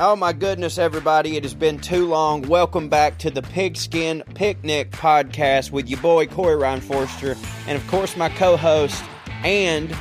[0.00, 2.42] Oh my goodness, everybody, it has been too long.
[2.48, 7.86] Welcome back to the Pigskin Picnic podcast with your boy Corey Ryan Forrester, and of
[7.88, 9.04] course, my co host
[9.44, 9.94] and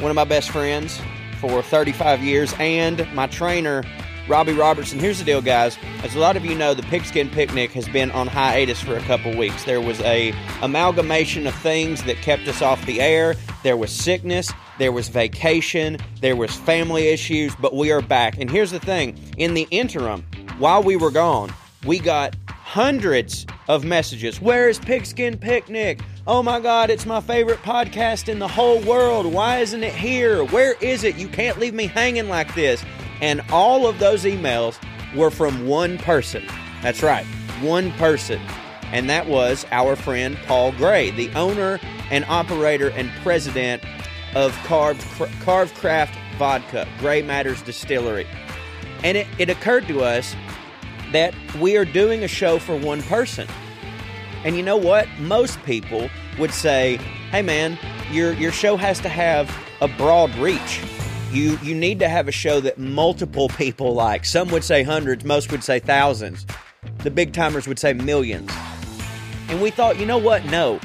[0.00, 1.00] one of my best friends
[1.40, 3.84] for 35 years, and my trainer,
[4.28, 4.98] Robbie Robertson.
[4.98, 5.78] Here's the deal, guys.
[6.02, 9.02] As a lot of you know, the Pigskin Picnic has been on hiatus for a
[9.02, 9.64] couple weeks.
[9.64, 13.34] There was a amalgamation of things that kept us off the air.
[13.62, 18.38] There was sickness, there was vacation, there was family issues, but we are back.
[18.38, 20.24] And here's the thing, in the interim,
[20.58, 21.52] while we were gone,
[21.84, 24.40] we got hundreds of messages.
[24.40, 26.00] Where is Pigskin Picnic?
[26.26, 29.32] Oh my God, it's my favorite podcast in the whole world.
[29.32, 30.44] Why isn't it here?
[30.44, 31.16] Where is it?
[31.16, 32.84] You can't leave me hanging like this.
[33.20, 34.78] And all of those emails
[35.16, 36.46] were from one person.
[36.82, 37.24] That's right,
[37.60, 38.40] one person.
[38.92, 43.82] And that was our friend Paul Gray, the owner and operator and president
[44.34, 45.02] of Carved,
[45.40, 48.26] Carved Craft Vodka, Gray Matters Distillery.
[49.04, 50.34] And it, it occurred to us
[51.12, 53.48] that we are doing a show for one person.
[54.44, 55.08] And you know what?
[55.18, 56.96] Most people would say,
[57.30, 57.78] hey man,
[58.10, 60.80] your, your show has to have a broad reach
[61.32, 64.24] you you need to have a show that multiple people like.
[64.24, 66.46] Some would say hundreds, most would say thousands.
[66.98, 68.50] The big timers would say millions.
[69.48, 70.44] And we thought, you know what?
[70.46, 70.80] No.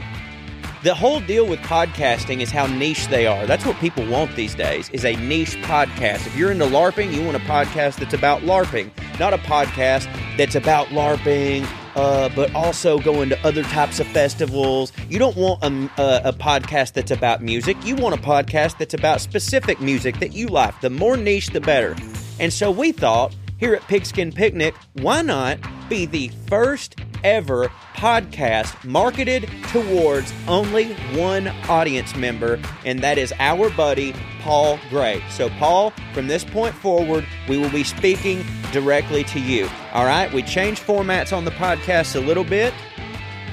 [0.83, 3.45] The whole deal with podcasting is how niche they are.
[3.45, 6.27] That's what people want these days is a niche podcast.
[6.27, 10.55] If you're into LARPing, you want a podcast that's about LARPing, not a podcast that's
[10.55, 14.91] about LARPing uh, but also going to other types of festivals.
[15.07, 17.77] You don't want a, a, a, podcast that's about music.
[17.85, 20.81] You want a podcast that's about specific music that you like.
[20.81, 21.95] The more niche, the better.
[22.39, 28.83] And so we thought here at Pigskin Picnic, why not be the first ever podcast
[28.83, 35.23] marketed towards only one audience member, and that is our buddy Paul Gray.
[35.29, 39.69] So, Paul, from this point forward, we will be speaking directly to you.
[39.93, 42.73] All right, we changed formats on the podcast a little bit,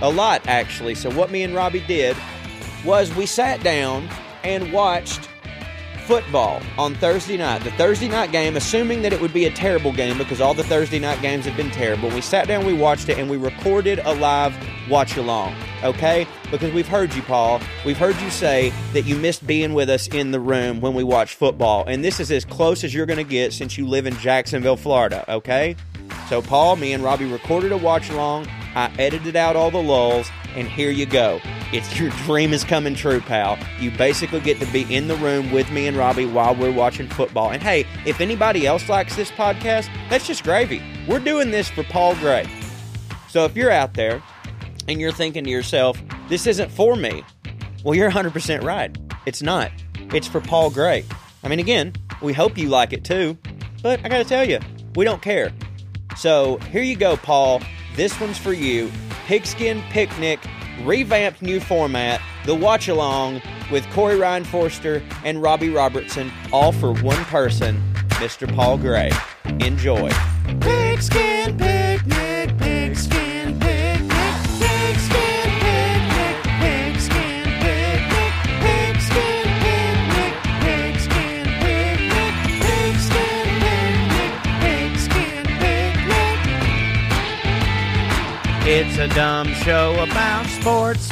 [0.02, 0.94] a lot actually.
[0.94, 2.16] So, what me and Robbie did
[2.84, 4.08] was we sat down
[4.42, 5.28] and watched
[6.10, 7.62] football on Thursday night.
[7.62, 10.64] The Thursday night game, assuming that it would be a terrible game because all the
[10.64, 12.08] Thursday night games have been terrible.
[12.08, 14.52] We sat down, we watched it, and we recorded a live
[14.90, 15.54] watch along.
[15.84, 16.26] Okay?
[16.50, 17.60] Because we've heard you, Paul.
[17.86, 21.04] We've heard you say that you missed being with us in the room when we
[21.04, 21.84] watch football.
[21.86, 24.76] And this is as close as you're going to get since you live in Jacksonville,
[24.76, 25.24] Florida.
[25.32, 25.76] Okay?
[26.28, 28.48] So, Paul, me and Robbie recorded a watch along.
[28.74, 31.40] I edited out all the lulls, and here you go.
[31.72, 33.56] It's your dream is coming true, pal.
[33.78, 37.08] You basically get to be in the room with me and Robbie while we're watching
[37.08, 37.50] football.
[37.50, 40.82] And hey, if anybody else likes this podcast, that's just gravy.
[41.06, 42.48] We're doing this for Paul Gray.
[43.28, 44.20] So if you're out there
[44.88, 47.22] and you're thinking to yourself, this isn't for me,
[47.84, 48.96] well, you're 100% right.
[49.24, 49.70] It's not.
[50.12, 51.04] It's for Paul Gray.
[51.44, 53.38] I mean, again, we hope you like it too,
[53.80, 54.58] but I gotta tell you,
[54.96, 55.52] we don't care.
[56.16, 57.62] So here you go, Paul.
[57.94, 58.90] This one's for you.
[59.26, 60.40] Pigskin Picnic
[60.84, 66.94] revamped new format, the watch along with Corey Ryan Forrester and Robbie Robertson, all for
[66.94, 67.80] one person,
[68.20, 68.52] Mr.
[68.54, 69.10] Paul Gray.
[69.60, 70.10] Enjoy.
[70.60, 71.79] Pigskin picnic,
[88.72, 91.10] It's a dumb show about sports.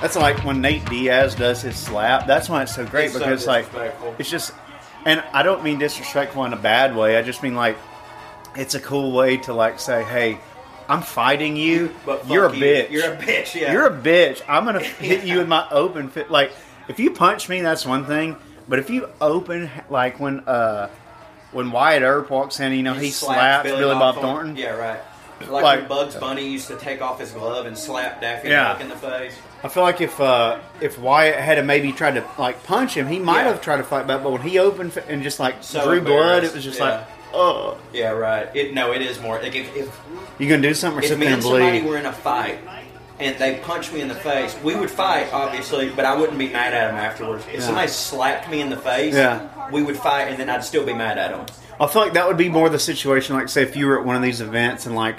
[0.00, 2.28] That's like when Nate Diaz does his slap.
[2.28, 3.66] That's why it's so great It's so because like
[4.20, 4.52] it's just,
[5.04, 7.16] and I don't mean disrespectful in a bad way.
[7.16, 7.76] I just mean like
[8.54, 10.38] it's a cool way to like say, hey,
[10.88, 11.92] I'm fighting you.
[12.06, 12.62] But you're a you.
[12.62, 12.90] bitch.
[12.90, 13.72] You're a bitch, yeah.
[13.72, 14.40] You're a bitch.
[14.46, 16.30] I'm gonna hit you in my open fit.
[16.30, 16.52] Like
[16.86, 18.36] if you punch me, that's one thing.
[18.68, 20.90] But if you open, like when uh
[21.50, 24.56] when Wyatt Earp walks in, you know he, slaps Billy, Bob Thornton.
[24.56, 25.00] Yeah, right.
[25.40, 28.72] Like, Like- when Bugs Bunny used to take off his glove and slap Daffy Yeah.
[28.72, 29.34] Duck in the face.
[29.62, 33.18] I feel like if uh, if Wyatt had maybe tried to like punch him, he
[33.18, 33.48] might Yeah.
[33.48, 34.22] have tried to fight back.
[34.22, 36.84] But when he opened and just like So drew blood, it was just yeah.
[36.84, 38.48] like, oh, Yeah, right.
[38.54, 39.38] It no, it is more.
[39.40, 40.00] Like if, if,
[40.38, 42.58] you gonna do something or if me and somebody were in a fight
[43.18, 46.48] and they punched me in the face, we would fight, obviously, but I wouldn't be
[46.48, 47.44] mad at them afterwards.
[47.48, 47.60] If Yeah.
[47.60, 49.40] somebody slapped me in the face, Yeah.
[49.70, 51.46] we would fight, and then I'd still be mad at them.
[51.80, 53.36] I feel like that would be more the situation.
[53.36, 55.16] Like, say if you were at one of these events and like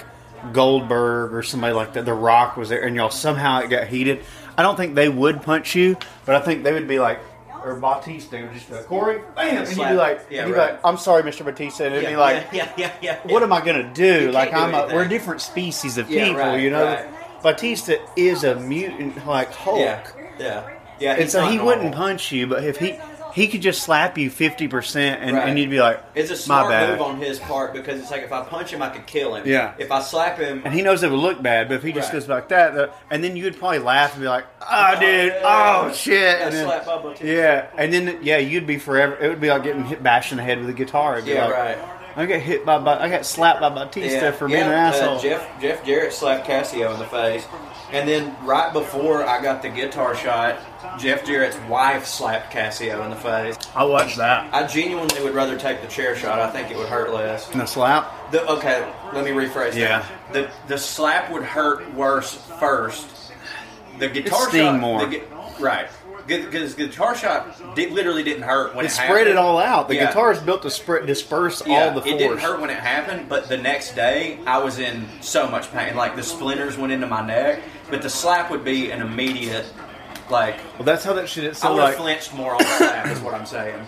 [0.52, 4.24] Goldberg or somebody like that, The Rock was there, and y'all somehow it got heated.
[4.56, 7.20] I don't think they would punch you, but I think they would be like.
[7.64, 10.58] Or Batista would just be like, Corey, bam, and you'd be like, Yeah, you'd be
[10.58, 10.72] right.
[10.74, 11.44] like, I'm sorry, Mr.
[11.44, 13.32] Batista, and it'd yeah, be like, yeah, yeah, yeah, yeah.
[13.32, 14.30] what am I gonna do?
[14.30, 16.84] Like do I'm a, we're different species of people, right, you know.
[16.84, 17.04] right.
[17.42, 20.02] Batista is a mutant like Hulk, Yeah,
[20.38, 21.14] yeah, yeah.
[21.14, 21.66] and so he normal.
[21.66, 22.46] wouldn't punch you.
[22.46, 22.98] But if he
[23.34, 25.48] he could just slap you fifty percent, and, Right.
[25.48, 28.10] and you'd be like, It's a "My smart bad." move on his part because it's
[28.10, 29.46] like if I punch him, I could kill him.
[29.46, 29.74] Yeah.
[29.78, 32.08] If I slap him, and he knows it would look bad, but if he just
[32.12, 32.20] Right.
[32.20, 35.32] goes like that, the, and then you'd probably laugh and be like, ah, "Oh, dude,
[35.34, 35.40] yeah.
[35.44, 37.26] oh shit," Yeah, and then, slap Bubba, too.
[37.26, 39.16] yeah, and then yeah, you'd be forever.
[39.20, 41.14] It would be like getting hit, bashed in the head with a guitar.
[41.18, 41.78] It'd be Yeah, like, right.
[42.18, 45.18] I got hit by, by I got slapped by Batista for being yeah, an asshole.
[45.18, 47.46] Uh, Jeff Jeff Jarrett slapped Cassio in the face,
[47.92, 50.58] and then right before I got the guitar shot,
[50.98, 53.56] Jeff Jarrett's wife slapped Cassio in the face.
[53.72, 54.52] I watched that.
[54.52, 56.40] I genuinely would rather take the chair shot.
[56.40, 57.52] I think it would hurt less.
[57.52, 58.32] And a slap.
[58.32, 60.00] The, okay, let me rephrase Yeah.
[60.00, 60.32] that.
[60.32, 63.32] The the slap would hurt worse first.
[64.00, 65.06] The guitar sting shot, more.
[65.06, 65.22] the
[65.60, 65.88] right?
[66.28, 69.28] Because the guitar shot did, literally didn't hurt when It it, spread happened.
[69.30, 69.88] it all out.
[69.88, 70.06] The Yeah.
[70.06, 72.14] guitar is built to spread disperse Yeah, all the force.
[72.14, 75.72] it didn't hurt when it happened, but the next day I was in so much
[75.72, 75.96] pain.
[75.96, 77.60] Like the splinters went into my neck,
[77.90, 79.64] but the slap would be an immediate.
[80.30, 81.64] Like Well, that's how that shit is.
[81.64, 83.06] I would have like, flinched more on the slap.
[83.06, 83.86] is what I'm saying.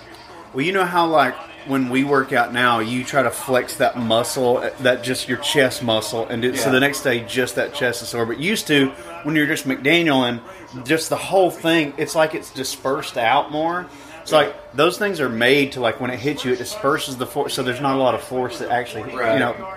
[0.54, 1.34] well, you know how like
[1.66, 5.38] when we work out now, you try to flex that muscle, uh, that just your
[5.38, 8.26] chest muscle, and it, so the next day just that chest is sore.
[8.26, 8.88] But used to
[9.24, 13.86] when you're just McDaniel and just the whole thing, it's like it's dispersed out more.
[14.22, 17.26] It's like those things are made to like when it hits you, it disperses the
[17.26, 19.34] force, so there's not a lot of force that actually, Right.
[19.34, 19.74] you know.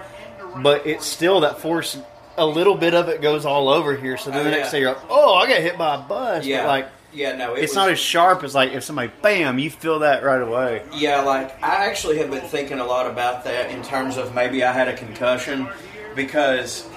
[0.62, 1.98] But it's still that force.
[2.38, 4.72] A little bit of it goes all over here, so then Oh, the next yeah.
[4.72, 7.54] day you're like, "Oh, I got hit by a bus." Yeah, But like, yeah, no,
[7.54, 10.42] it it's was, not as sharp as like if somebody bam, you feel that right
[10.42, 10.84] away.
[10.94, 14.64] Yeah, like I actually have been thinking a lot about that in terms of maybe
[14.64, 15.68] I had a concussion
[16.16, 16.88] because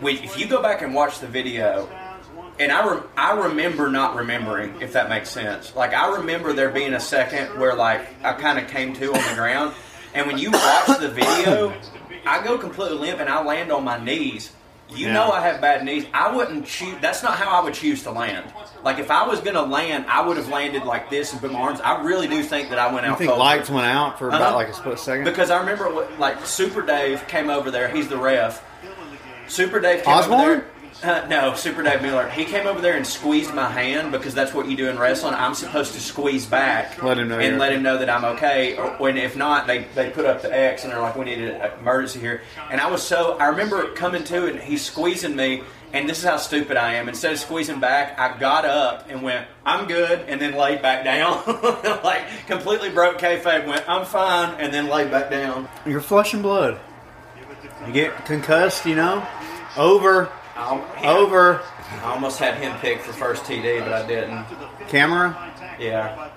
[0.00, 1.88] we, if you go back and watch the video,
[2.58, 5.74] and I re- I remember not remembering if that makes sense.
[5.74, 9.28] Like I remember there being a second where like I kind of came to on
[9.28, 9.74] the ground,
[10.14, 11.74] and when you watch the video,
[12.26, 14.52] I go completely limp and I land on my knees.
[14.94, 15.12] You Yeah.
[15.14, 16.04] know I have bad knees.
[16.12, 16.94] I wouldn't choose.
[17.00, 18.44] That's not how I would choose to land.
[18.84, 21.60] Like if I was gonna land, I would have landed like this and put my
[21.60, 21.80] arms.
[21.80, 23.12] I really do think that I went out.
[23.14, 23.40] I think cold.
[23.40, 24.54] lights went out for about Uh-huh.
[24.56, 25.24] like a split second.
[25.24, 27.88] Because I remember what, like Super Dave came over there.
[27.88, 28.62] He's the ref.
[29.48, 30.40] Super Dave came Osborne?
[30.40, 30.64] over there.
[31.02, 32.28] Uh, no, Super Dave Miller.
[32.28, 35.34] He came over there and squeezed my hand because that's what you do in wrestling.
[35.34, 38.76] I'm supposed to squeeze back, Let him know and let him know that I'm okay.
[38.76, 41.40] Or when if not, they they put up the X and they're like, "We need
[41.40, 45.62] an emergency here." And I was so I remember coming to and he's squeezing me.
[45.92, 47.08] And this is how stupid I am.
[47.08, 51.04] Instead of squeezing back, I got up and went, "I'm good," and then laid back
[51.04, 51.42] down,
[52.04, 53.66] like completely broke kayfabe.
[53.66, 55.68] Went, "I'm fine," and then laid back down.
[55.84, 56.78] You're flushing blood.
[57.86, 59.26] You get concussed, you know.
[59.76, 60.30] Over,
[61.04, 61.60] over.
[62.02, 64.44] I almost had him picked for first TD, but I didn't.
[64.88, 65.52] Camera.
[65.78, 66.30] Yeah.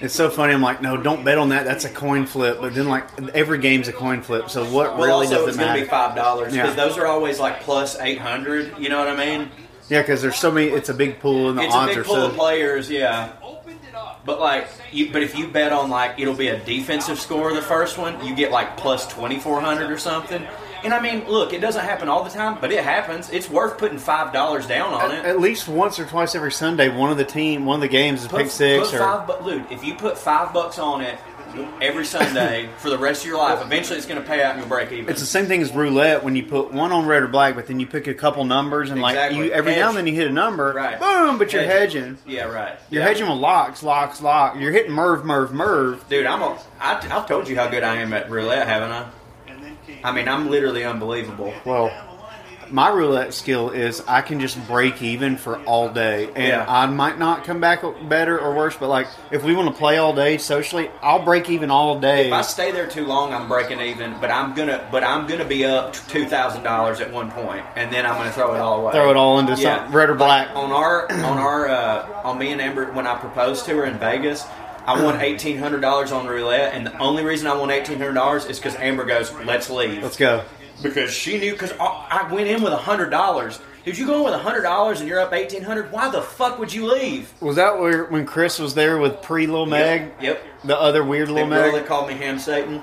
[0.00, 0.52] It's so funny.
[0.54, 1.64] I'm like, no, don't bet on that.
[1.64, 2.58] That's a coin flip.
[2.60, 3.04] But then, like,
[3.34, 4.48] every game's a coin flip.
[4.50, 6.84] So what Well, really also does it's going to be five dollars because Yeah.
[6.84, 8.74] those are always like plus eight hundred.
[8.78, 9.50] You know what I mean?
[9.88, 10.68] Yeah, because there's so many.
[10.68, 12.26] It's a big pool, and the It's a odds big are pool so.
[12.26, 12.90] of players.
[12.90, 13.32] Yeah.
[14.24, 17.62] But like, you, but if you bet on like it'll be a defensive score the
[17.62, 20.46] first one, you get like plus twenty four hundred or something.
[20.84, 23.30] And I mean, look, it doesn't happen all the time, but it happens.
[23.30, 25.24] It's worth putting five dollars down on At, it.
[25.26, 28.22] at least once or twice every Sunday, one of the team, one of the games
[28.22, 31.00] is Put, pick six put or five, bu- dude, if you put five bucks on
[31.00, 31.18] it
[31.80, 34.60] every Sunday for the rest of your life, eventually it's going to pay out and
[34.60, 35.08] you'll break even.
[35.10, 37.66] It's the same thing as roulette when you put one on red or black, but
[37.66, 40.28] then you pick a couple numbers and like you every now and then you hit
[40.28, 41.00] a number, Right.
[41.00, 42.18] boom, but you're hedging.
[42.26, 42.78] Yeah, right.
[42.90, 43.08] You're Yeah.
[43.08, 44.56] hedging with locks, locks, lock.
[44.60, 46.06] You're hitting Merv, Merv, Merv.
[46.08, 46.58] Dude, I'm a.
[46.80, 49.06] I, I've told you how good I am at roulette, haven't I?
[50.04, 51.52] I mean, I'm literally unbelievable.
[51.64, 51.90] Well,
[52.70, 56.66] my roulette skill is I can just break even for all day, and Yeah.
[56.68, 58.76] I might not come back better or worse.
[58.76, 62.26] But like, if we want to play all day socially, I'll break even all day.
[62.26, 64.16] If I stay there too long, I'm breaking even.
[64.20, 64.86] But I'm gonna.
[64.92, 68.32] But I'm gonna be up two thousand dollars at one point, and then I'm gonna
[68.32, 68.92] throw it all away.
[68.92, 69.84] Throw it all into Yeah.
[69.86, 70.48] some red or black.
[70.54, 73.98] on our on our uh, on me and Amber when I proposed to her in
[73.98, 74.44] Vegas.
[74.88, 78.14] I won eighteen hundred dollars on roulette, and the only reason I won eighteen hundred
[78.14, 80.44] dollars is because Amber goes, "Let's leave." Let's go.
[80.82, 83.60] because she knew because I went in with a hundred dollars.
[83.84, 86.22] If you go in with a hundred dollars and you're up eighteen hundred, why the
[86.22, 87.30] fuck would you leave?
[87.42, 90.12] Was that where when Chris was there with pre Lil Meg?
[90.22, 90.42] Yep.
[90.64, 91.74] The other weird The girl Meg.
[91.74, 92.82] that called me Ham Satan,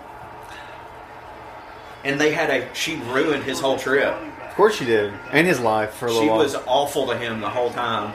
[2.04, 4.14] and they had a she ruined his whole trip.
[4.48, 6.38] Of course she did, and his life for a little She while.
[6.38, 8.14] was awful to him the whole time.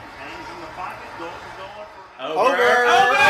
[2.21, 3.21] Over, over.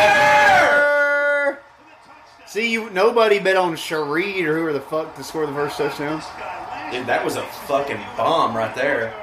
[2.47, 6.21] See, you nobody bet on Shareed or whoever the fuck to score the first touchdown.
[6.91, 9.15] Dude, that was a fucking bomb right there.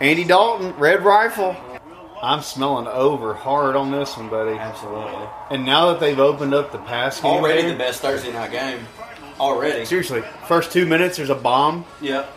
[0.00, 1.56] Andy Dalton, red rifle.
[2.22, 4.56] I'm smelling over hard on this one, buddy.
[4.56, 5.26] Absolutely.
[5.50, 8.52] And now that they've opened up the pass game, Already game, the best Thursday night
[8.52, 8.86] game.
[9.40, 9.84] Already.
[9.84, 11.84] seriously, first two minutes there's a bomb.
[12.00, 12.32] Yep.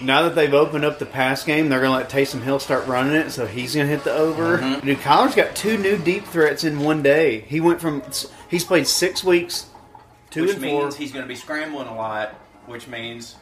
[0.00, 2.86] Now that they've opened up the pass game, they're going to let Taysom Hill start
[2.86, 4.58] running it, so he's going to hit the over.
[4.58, 4.86] Mm-hmm.
[4.86, 7.40] Dude, Kyler's got two new deep threats in one day.
[7.40, 8.02] He went from
[8.48, 9.66] he's played six weeks,
[10.30, 12.30] two which and four, means he's going to be scrambling a lot,
[12.66, 13.36] which means,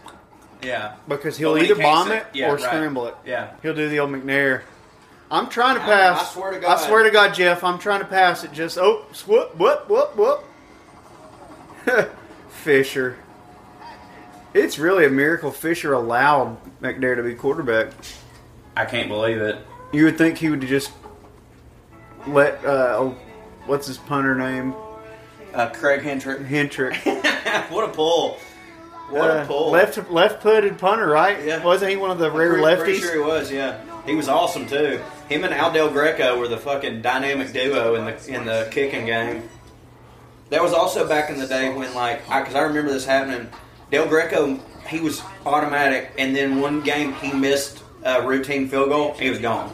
[0.63, 0.97] yeah.
[1.09, 2.63] because he'll either bomb sit- it yeah, or right.
[2.63, 3.15] scramble it.
[3.25, 3.55] Yeah.
[3.63, 4.63] he'll do the old McNair.
[5.31, 6.21] I'm trying to I- pass.
[6.21, 6.79] I swear to God.
[6.79, 8.53] I swear to God, Jeff, I'm trying to pass it.
[8.53, 10.45] Just oh, whoop, whoop, whoop, whoop.
[12.51, 13.17] Fisher.
[14.55, 17.93] It's really a miracle Fisher allowed McNair to be quarterback.
[18.77, 19.59] I can't believe it.
[19.93, 20.93] You would think he would just
[22.27, 23.11] let uh,
[23.67, 24.75] what's his punter name?
[25.55, 26.47] Uh, Craig Hentrich.
[26.49, 26.97] Hentrich.
[27.71, 28.39] what a pull.
[29.11, 29.71] What Uh, a pull.
[29.71, 31.45] left left-footed punter, right?
[31.45, 31.63] Yeah.
[31.63, 32.79] Wasn't he one of the rare Pretty- lefties?
[32.79, 33.79] Pretty sure he was, yeah.
[34.07, 35.01] He was awesome too.
[35.29, 39.07] Him and Al Del Greco were the fucking dynamic duo in the in the kicking
[39.07, 39.49] game.
[40.51, 43.49] That was also back in the day when, like, because I, remember this happening.
[43.93, 44.59] Del Greco,
[44.89, 49.13] he was automatic, and then one game he missed a routine field goal.
[49.13, 49.71] He was gone.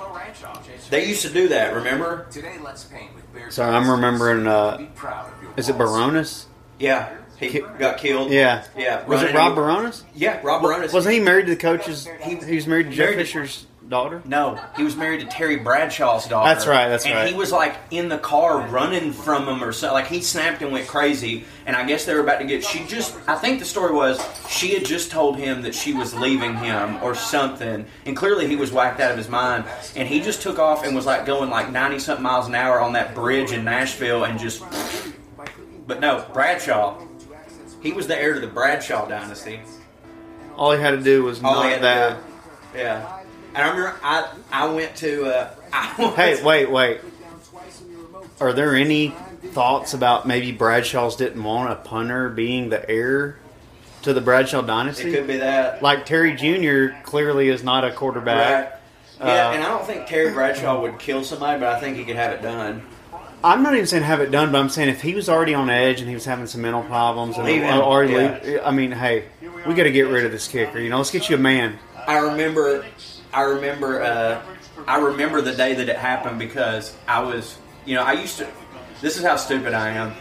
[0.91, 1.73] They used to do that.
[1.73, 2.27] Remember?
[2.29, 4.49] Today, let's paint with Bear Sorry, I'm remembering.
[4.49, 5.77] Uh, proud of your is it.
[5.77, 6.47] Bironas?
[6.81, 8.33] Yeah, he Ki- got killed.
[8.33, 8.65] Yeah.
[8.77, 9.07] yeah.
[9.07, 10.03] Was it Rob Bironas?
[10.17, 10.93] Yeah, Rob Bironas.
[10.93, 12.09] Wasn't he married to the coaches?
[12.23, 14.23] He, he was married to Jeff Married Fisher's daughter.
[14.25, 16.53] No, he was married to Terry Bradshaw's daughter.
[16.55, 17.29] That's right, that's and right.
[17.29, 19.93] he was like in the car running from him or so.
[19.93, 21.45] Like he snapped and went crazy.
[21.67, 22.65] And I guess they were about to get.
[22.65, 23.17] She just.
[23.27, 27.03] I think the story was she had just told him that she was leaving him
[27.03, 27.87] or something.
[28.07, 29.65] And clearly he was whacked out of his mind.
[29.97, 32.81] And he just took off and was like going like ninety something miles an hour
[32.81, 34.63] on that bridge in Nashville and just.
[35.87, 37.03] But no, Bradshaw.
[37.83, 39.61] He was the heir to the Bradshaw dynasty.
[40.57, 42.19] All he had to do was All not that.
[42.73, 42.79] do.
[42.79, 43.18] Yeah.
[43.59, 47.01] And I remember I I went to uh, I went Hey, wait, wait.
[48.41, 49.09] Are there any
[49.47, 53.37] thoughts about maybe Bradshaw's didn't want a punter being the heir
[54.03, 55.09] to the Bradshaw dynasty?
[55.09, 55.83] It could be that.
[55.83, 56.95] Like Terry Jr.
[57.03, 58.71] clearly is not a quarterback.
[58.71, 58.79] Right.
[59.19, 62.05] Yeah, Uh, and I don't think Terry Bradshaw would kill somebody, but I think he
[62.05, 62.83] could have it done.
[63.43, 65.69] I'm not even saying have it done, but I'm saying if he was already on
[65.69, 68.13] edge and he was having some mental problems, and him, already,
[68.53, 68.61] yeah.
[68.63, 69.25] I mean, hey,
[69.67, 70.79] we got to get rid of this kicker.
[70.79, 71.79] You know, let's get you a man.
[72.07, 72.85] I remember,
[73.33, 74.43] I remember, uh,
[74.87, 78.49] I remember the day that it happened because I was, you know, I used to.
[79.01, 80.13] This is how stupid I am.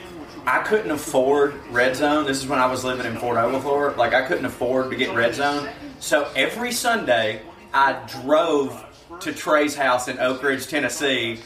[0.46, 2.26] I couldn't afford Red Zone.
[2.26, 3.98] This is when I was living in Fort Oglethorpe.
[3.98, 5.68] Like I couldn't afford to get Red Zone,
[6.00, 7.42] so every Sunday
[7.74, 8.84] I drove
[9.20, 11.40] to Trey's house in Oak Ridge, Tennessee,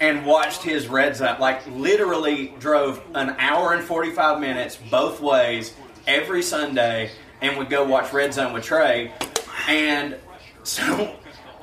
[0.00, 1.38] and watched his Red Zone.
[1.38, 5.72] Like literally drove an hour and forty five minutes both ways
[6.06, 9.12] every Sunday, and would go watch Red Zone with Trey.
[9.68, 10.16] And
[10.64, 11.14] so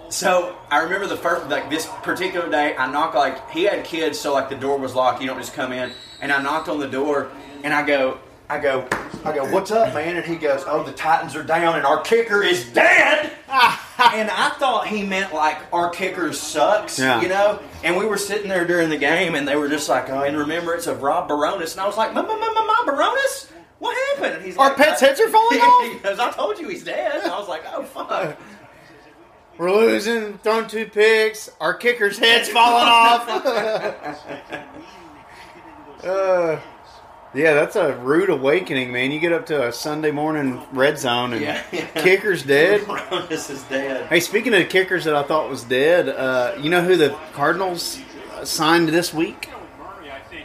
[0.09, 4.19] so I remember the first, like this particular day, I knock like he had kids,
[4.19, 5.21] so like the door was locked.
[5.21, 5.91] You don't just come in.
[6.21, 7.31] And I knocked on the door,
[7.63, 8.87] and I go, I go,
[9.23, 10.17] I go, what's up, man?
[10.17, 13.31] And he goes, oh, the Titans are down, and our kicker is dead.
[13.49, 17.21] and I thought he meant like our kicker sucks, Yeah.
[17.21, 17.61] you know.
[17.83, 20.35] And we were sitting there during the game, and they were just like, oh, in
[20.35, 21.71] remembrance of Rob Bironas.
[21.71, 22.37] And I was like, my, my, my,
[22.85, 23.49] my, Bironas.
[23.79, 24.35] What happened?
[24.35, 25.91] And he's Our like, pets' heads are falling off?
[25.93, 27.21] he goes, I told you he's dead.
[27.23, 28.37] And I was like, oh fuck.
[29.57, 31.51] We're losing, throwing two picks.
[31.59, 33.27] Our kicker's head's falling off.
[36.03, 36.59] uh,
[37.33, 39.11] yeah, that's a rude awakening, man.
[39.11, 41.85] You get up to a Sunday morning red zone and Yeah, yeah.
[42.01, 42.81] kicker's dead.
[42.87, 44.07] Bironas is dead.
[44.07, 47.99] Hey, speaking of kickers that I thought was dead, uh, you know who the Cardinals
[48.33, 49.47] uh, signed this week?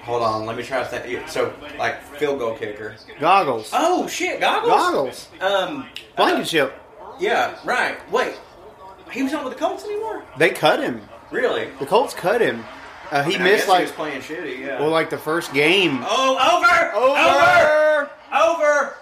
[0.02, 1.28] Hold on, let me try to think.
[1.28, 2.94] So, like field goal kicker.
[3.18, 3.70] Goggles.
[3.72, 4.72] Oh shit, goggles.
[4.72, 5.28] Goggles.
[5.40, 5.86] Um, uh,
[6.16, 6.74] Blankenship.
[7.18, 7.98] yeah, right.
[8.12, 8.38] Wait,
[9.12, 10.24] he was not with the Colts anymore.
[10.38, 11.00] They cut him.
[11.30, 11.68] Really?
[11.78, 12.64] The Colts cut him.
[13.10, 14.60] Uh, he I missed guess he like was playing shitty.
[14.60, 14.80] Yeah.
[14.80, 16.00] well, like the first game.
[16.02, 18.10] oh, over, Over.
[18.32, 18.96] over, over.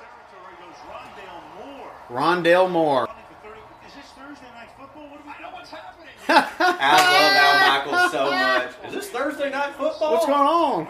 [2.11, 2.71] Rondale Moore.
[2.71, 3.09] Rondale Moore.
[3.87, 5.09] Is this Thursday night football?
[5.09, 6.09] What do I know what's happening?
[6.29, 8.89] I love Al Michaels so much.
[8.89, 10.13] Is this Thursday night football?
[10.13, 10.89] What's going on?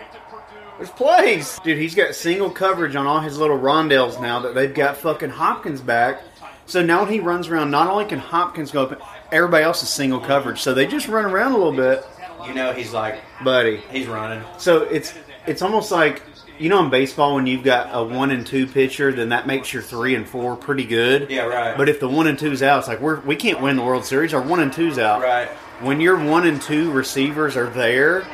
[0.79, 1.61] There's plays.
[1.61, 5.31] Dude, he's got single coverage on all his little rondels now that they've got fucking
[5.31, 6.21] Hopkins back.
[6.67, 9.01] So now when he runs around, not only can Hopkins go up,
[9.33, 10.61] everybody else is single coverage.
[10.63, 12.07] So they just run around a little bit,
[12.47, 13.79] You know he's like buddy.
[13.91, 14.43] he's running.
[14.59, 15.15] So it's
[15.47, 16.23] it's almost like
[16.59, 19.73] you know in baseball when you've got a one and two pitcher, then that makes
[19.73, 21.31] your three and four pretty good.
[21.31, 21.77] Yeah, right.
[21.77, 24.05] But if the one and two's out, it's like we're we can't win the World
[24.05, 24.33] Series.
[24.33, 25.23] Our one and two's out.
[25.23, 25.49] Right.
[25.81, 28.25] When your one and two receivers are there,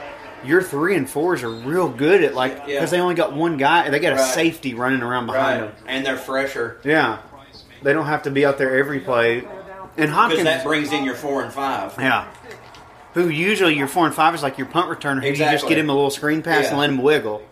[0.45, 2.85] your three and fours are real good at like because Yeah.
[2.87, 3.89] they only got one guy.
[3.91, 5.77] They got a safety running around behind Right.
[5.77, 5.85] them.
[5.87, 7.19] And they're fresher Yeah,
[7.83, 9.45] they don't have to be out there every play.
[9.97, 11.95] And Hopkins, because that brings in your four and five.
[11.99, 12.29] yeah.
[13.15, 15.21] Who usually your four and five is like your punt returner.
[15.21, 16.69] Who you just get him a little screen pass Yeah.
[16.71, 17.43] and let him wiggle.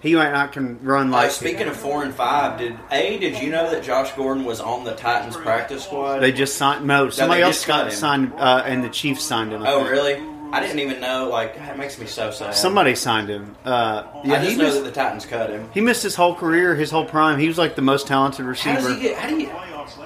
[0.00, 1.30] he might not can run Like like.
[1.30, 4.84] speaking of four and five, did a did you know that Josh Gordon was on
[4.84, 6.18] the Titans practice squad?
[6.18, 6.84] they just signed.
[6.86, 9.62] No, somebody they else got signed, uh, and the Chiefs signed him.
[9.62, 9.90] I oh think.
[9.90, 10.31] really?
[10.52, 11.28] I didn't even know.
[11.28, 12.54] Like that makes me so sad.
[12.54, 13.56] Somebody signed him.
[13.64, 15.70] Uh, yeah, I he just know missed, that the Titans cut him.
[15.72, 17.38] he missed his whole career, his whole prime.
[17.38, 18.76] He was like the most talented How receiver.
[18.76, 19.18] does he get?
[19.18, 19.50] How do you?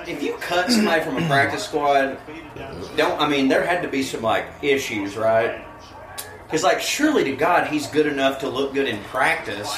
[0.06, 2.18] If you cut somebody from a practice squad,
[2.96, 5.64] don't I mean there had to be some like issues, right?
[6.44, 9.68] Because like surely to God he's good enough to look good in practice.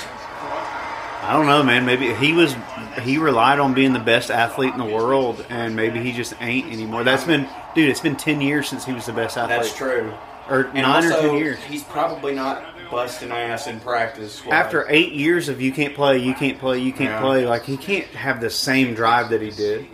[1.20, 1.84] I don't know, man.
[1.84, 2.54] Maybe he was
[3.02, 6.72] he relied on being the best athlete in the world, and maybe he just ain't
[6.72, 7.04] anymore.
[7.04, 7.88] That's been, dude.
[7.90, 9.58] It's been ten years since he was the best athlete.
[9.60, 10.12] That's true.
[10.50, 11.58] Or And nine also, or ten years.
[11.64, 14.34] he's probably not busting ass in practice.
[14.36, 14.54] Squad.
[14.54, 17.20] After eight years of you can't play, you can't play, you can't Yeah.
[17.20, 19.86] play, like he can't have the same drive that he did.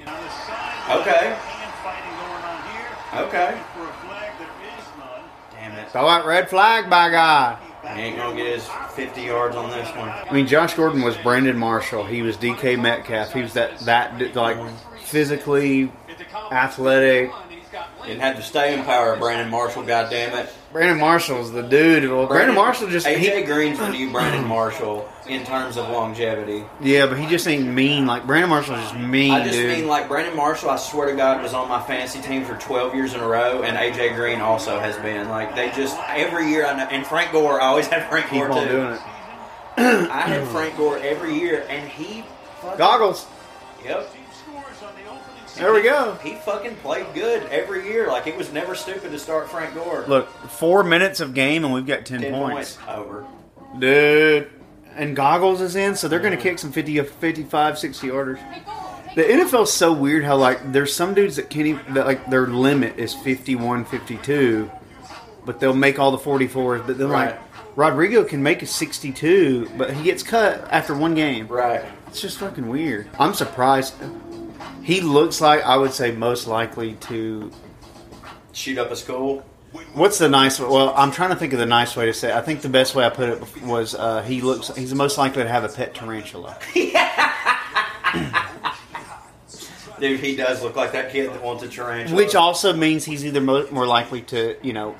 [0.90, 1.36] okay,
[3.14, 3.54] okay.
[5.52, 7.58] Damn it, Throw that red flag, by God.
[7.94, 10.08] he ain't gonna get his fifty yards on this one.
[10.08, 12.04] I mean, Josh Gordon was Brandon Marshall.
[12.04, 13.32] He was DK Metcalf.
[13.32, 14.96] He was that that like mm-hmm.
[14.98, 15.90] physically
[16.50, 17.30] athletic.
[18.06, 19.82] Didn't have the staying power, of Brandon Marshall.
[19.82, 20.52] God damn it.
[20.72, 22.10] Brandon Marshall's the dude.
[22.10, 26.64] Well, Brandon Marshall just AJ he, Green's the new Brandon Marshall in terms of longevity.
[26.80, 28.06] yeah, but he just ain't mean.
[28.06, 29.70] Like Brandon Marshall's just mean, I just dude.
[29.70, 30.70] mean like Brandon Marshall.
[30.70, 33.62] I swear to God, was on my fantasy team for 12 years in a row,
[33.62, 35.28] and AJ Green also has been.
[35.28, 36.66] Like they just every year.
[36.66, 37.60] I know, and Frank Gore.
[37.60, 38.68] I always had Frank Keep Gore too.
[38.68, 39.00] doing it.
[39.76, 42.24] I had Frank Gore every year, and he.
[42.78, 43.26] Goggles.
[43.84, 44.13] Yep.
[45.56, 46.14] There we go.
[46.22, 48.08] He fucking played good every year.
[48.08, 50.04] Like it was never stupid to start Frank Gore.
[50.08, 52.76] Look, four minutes of game and we've got ten points.
[52.76, 53.26] points over.
[53.78, 54.50] dude.
[54.96, 58.38] And Goggles is in, so they're going to kick some 50, 55, 60 orders.
[59.16, 62.46] The NFL's so weird how, like, there's some dudes that can't even, that, like, their
[62.46, 64.70] limit is 51, 52,
[65.44, 66.86] but they'll make all the 44s.
[66.86, 67.36] But then, like,
[67.74, 71.48] Rodrigo can make a 62, but he gets cut after one game.
[71.48, 71.84] Right.
[72.06, 73.08] It's just fucking weird.
[73.18, 73.94] I'm surprised.
[74.84, 77.50] He looks like, I would say, most likely to.
[78.52, 79.44] Shoot up a school.
[79.94, 80.60] What's the nice?
[80.60, 82.28] Well, I'm trying to think of the nice way to say.
[82.28, 82.34] it.
[82.34, 84.68] I think the best way I put it was uh, he looks.
[84.76, 86.56] He's most likely to have a pet tarantula.
[90.00, 92.16] Dude, he does look like that kid that wants a tarantula.
[92.16, 94.94] Which also means he's either mo- more likely to, you know,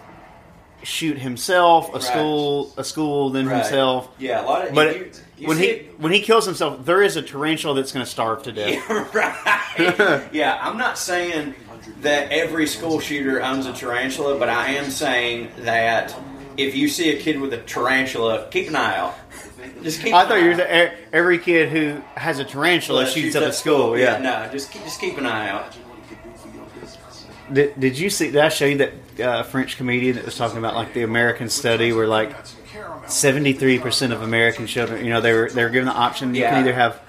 [0.84, 2.02] shoot himself, a Right.
[2.02, 3.58] school, a school, then Right.
[3.62, 4.08] himself.
[4.18, 4.74] Yeah, a lot of.
[4.74, 7.92] But you, you when he it- when he kills himself, there is a tarantula that's
[7.92, 8.88] going to starve to death.
[9.14, 10.22] right.
[10.32, 11.54] yeah, I'm not saying
[12.02, 16.14] that every school shooter owns a tarantula, but I am saying that
[16.56, 19.14] if you see a kid with a tarantula, keep an eye out.
[19.82, 20.14] Just keep.
[20.14, 23.54] I an thought you were every kid who has a tarantula Well, shoots up at
[23.54, 23.98] school.
[23.98, 24.18] Yeah.
[24.18, 25.74] no, just keep, just keep an eye out.
[27.52, 28.30] Did, did you see?
[28.30, 31.48] Did I show you that uh, French comedian that was talking about like the American
[31.48, 32.35] study where like
[33.07, 36.35] seventy three percent of American children, you know, they were they were given the option
[36.35, 36.50] you Yeah.
[36.50, 37.00] can either have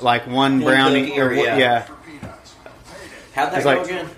[0.00, 1.56] like one One brownie or, or- one- yeah.
[1.56, 1.86] yeah.
[3.34, 4.08] How'd that go like- again?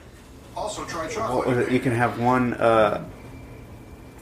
[0.57, 1.71] Also try chocolate.
[1.71, 3.05] You can have one uh,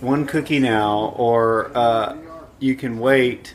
[0.01, 2.17] one cookie now, or uh,
[2.59, 3.55] you can wait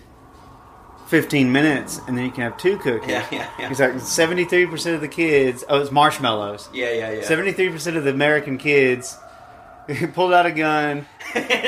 [1.10, 3.10] 15 minutes and then you can have two cookies.
[3.10, 3.67] Yeah, yeah, yeah.
[3.67, 6.69] He's like 73% of the kids, oh, it's marshmallows.
[6.72, 7.22] Yeah, yeah, yeah.
[7.24, 9.17] 73% of the American kids
[10.13, 11.08] pulled out a gun,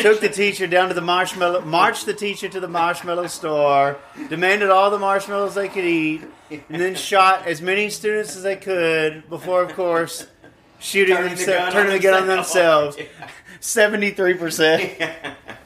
[0.02, 3.98] took the teacher down to the marshmallow, marched the teacher to the marshmallow store,
[4.30, 8.56] demanded all the marshmallows they could eat, and then shot as many students as they
[8.56, 10.28] could before, of course,
[10.78, 12.96] shooting turning turning the gun on themselves.
[13.60, 15.36] 73%.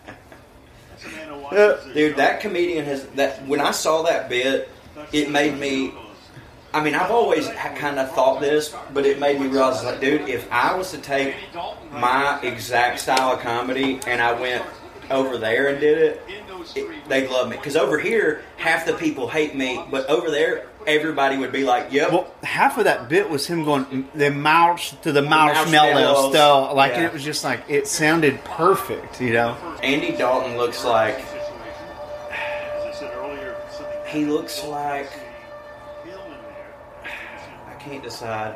[1.94, 3.46] Dude, that comedian has that.
[3.48, 4.70] When I saw that bit,
[5.12, 5.94] it made me.
[6.74, 10.28] I mean, I've always kind of thought this, but it made me realize, like, dude,
[10.28, 11.34] if I was to take
[11.90, 14.66] my exact style of comedy and I went
[15.10, 16.46] over there and did it, it
[17.08, 17.58] they'd love me.
[17.58, 21.92] Because over here, half the people hate me, but over there, everybody would be like,
[21.92, 26.76] "Yep." Well, half of that bit was him going the mouse to the marshmallow style,
[26.76, 27.06] like yeah.
[27.06, 29.56] it was just like it sounded perfect, you know.
[29.82, 31.24] Andy Dalton looks like
[34.16, 35.10] he looks like
[37.04, 38.56] I can't decide.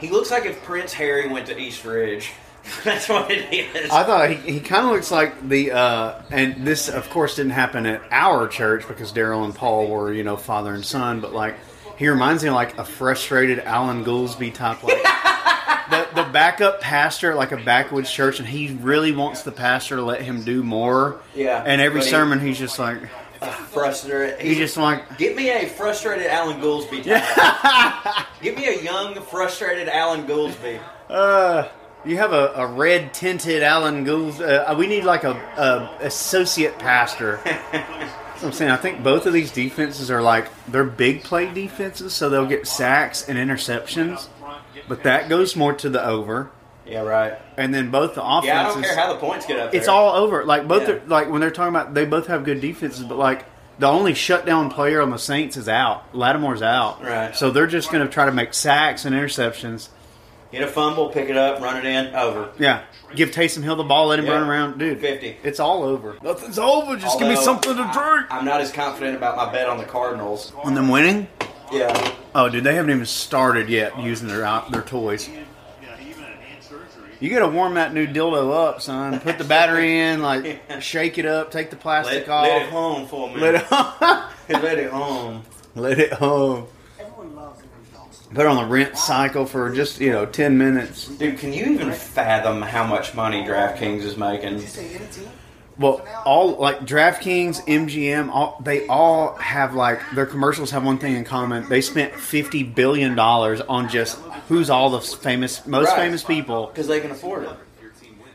[0.00, 2.32] He looks like if Prince Harry went to East Ridge.
[2.84, 3.90] That's what it is.
[3.90, 7.52] I thought he, he kind of looks like the, uh, and this of course didn't
[7.52, 11.32] happen at our church because Daryl and Paul were, you know, father and son, but
[11.32, 11.54] like
[11.96, 15.02] he reminds me of like a frustrated Alan Goolsby type, like
[15.90, 20.02] the, the backup pastor like a backwoods church, and he really wants the pastor to
[20.02, 21.20] let him do more.
[21.34, 22.98] Yeah, And every sermon he's just like,
[23.40, 24.40] frustrated.
[24.40, 27.04] he just like, Give me a frustrated Alan Goolsby.
[28.42, 30.80] Give me a young, frustrated Alan Goolsby.
[31.10, 31.68] uh,
[32.04, 34.68] you have a, a red tinted Alan Goolsby.
[34.68, 37.40] Uh, we need like a, a associate pastor.
[37.44, 38.70] That's what I'm saying.
[38.70, 42.66] I think both of these defenses are like they're big play defenses, so they'll get
[42.66, 44.28] sacks and interceptions.
[44.88, 46.50] But that goes more to the over.
[46.86, 47.34] Yeah, right.
[47.56, 48.48] And then both the offenses.
[48.48, 49.78] Yeah, I don't care how the points get up there.
[49.80, 50.44] it's all over.
[50.44, 50.94] Like both, Yeah.
[50.94, 53.44] are, like when they're talking about, they both have good defenses, but like
[53.78, 56.12] the only shutdown player on the Saints is out.
[56.14, 57.34] Lattimore's out, Right.
[57.36, 59.88] So they're just going to try to make sacks and interceptions.
[60.52, 62.50] Get a fumble, pick it up, run it in, over.
[62.58, 62.82] Yeah,
[63.16, 64.34] give Taysom Hill the ball, let him Yeah.
[64.34, 65.00] run around, dude.
[65.00, 65.38] 50.
[65.42, 66.16] It's all over.
[66.22, 66.96] Nothing's over.
[66.96, 68.26] Just give me something to drink.
[68.30, 70.52] I'm not as confident about my bet on the Cardinals.
[70.62, 71.26] On them winning?
[71.72, 72.12] Yeah.
[72.34, 75.28] Oh, dude, they haven't even started yet using their out, their toys.
[77.20, 79.20] You got to warm that new dildo up, son.
[79.20, 82.46] Put the battery in, like shake it up, take the plastic Let, off.
[82.46, 83.40] let it home for me.
[83.40, 84.30] Let it, home.
[84.48, 85.42] Let it home.
[85.74, 86.66] let it home.
[87.00, 88.22] Everyone loves the results.
[88.26, 91.08] Put it on the rent cycle for just you know ten minutes.
[91.08, 94.62] Dude, can you even fathom how much money DraftKings is making?
[95.78, 96.06] Say any team?
[96.06, 101.14] Well, all like DraftKings, MGM, all they all have like their commercials have one thing
[101.16, 101.68] in common.
[101.68, 105.96] They spent fifty billion dollars on just who's all the famous, most Right.
[105.96, 106.66] famous people.
[106.66, 107.50] Because they can afford it.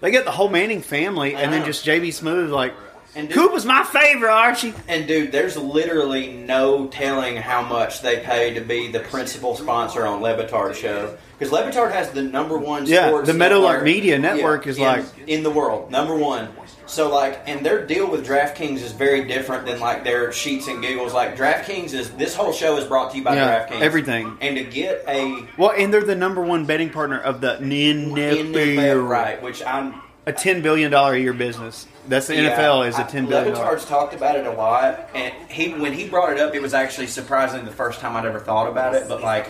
[0.02, 1.66] They get the whole Manning family, and then know.
[1.68, 2.74] just JB Smoove like.
[3.14, 4.74] And dude- Coop was my favorite, Archie.
[4.88, 10.08] And dude, there's literally no telling how much they pay to be the principal sponsor
[10.08, 12.86] on Le Batard show because Le Batard has the number one.
[12.86, 16.50] Yeah, sports the Meadowlark Media Network is in- like- in the world number one.
[16.86, 20.82] So like, and their deal with DraftKings is very different than like their sheets and
[20.84, 21.14] giggles.
[21.16, 23.82] Like DraftKings is this whole show is brought to you by Yeah, DraftKings.
[23.82, 24.38] everything.
[24.40, 29.08] and to get a Well, and they're the number one betting partner of the NFL,
[29.08, 29.96] right, which I'm
[30.28, 31.88] a ten billion dollar a year business.
[32.08, 33.54] That's the Yeah, NFL is a ten billion.
[33.54, 36.62] Le Batard's talked about it a lot, and he when he brought it up, it
[36.62, 39.08] was actually surprisingly the first time I'd ever thought about it.
[39.08, 39.48] But like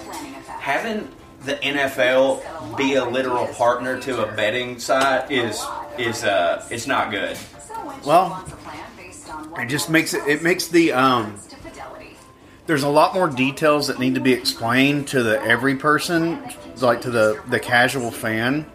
[0.48, 1.08] having
[1.46, 5.64] the NFL be a literal partner to a betting site is
[5.98, 7.38] is uh it's not good.
[8.06, 8.44] Well,
[9.58, 10.28] It just makes it.
[10.28, 11.40] It makes the um.
[12.68, 16.42] There's a lot more details that need to be explained to the every person,
[16.80, 18.66] like to the the casual fan,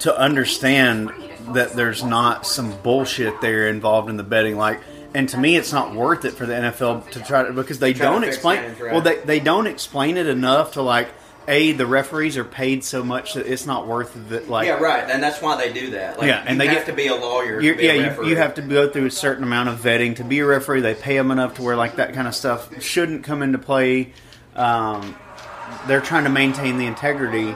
[0.00, 1.10] to understand
[1.52, 4.56] that there's not some bullshit there involved in the betting.
[4.56, 4.80] Like,
[5.14, 7.92] and to me, it's not worth it for the NFL to try to because they
[7.92, 8.74] don't explain.
[8.80, 11.08] Well, they they don't explain it enough to like.
[11.50, 14.50] A, the referees are paid so much that it's not worth it.
[14.50, 16.18] Like, Yeah, right, and that's why they do that.
[16.18, 17.58] Like, Yeah, and you they have get- to be a lawyer.
[17.58, 20.24] be yeah, a you, you have to go through a certain amount of vetting to
[20.24, 20.82] be a referee.
[20.82, 24.12] They pay them enough to where like that kind of stuff shouldn't come into play.
[24.54, 25.16] Um,
[25.86, 27.54] they're trying to maintain the integrity,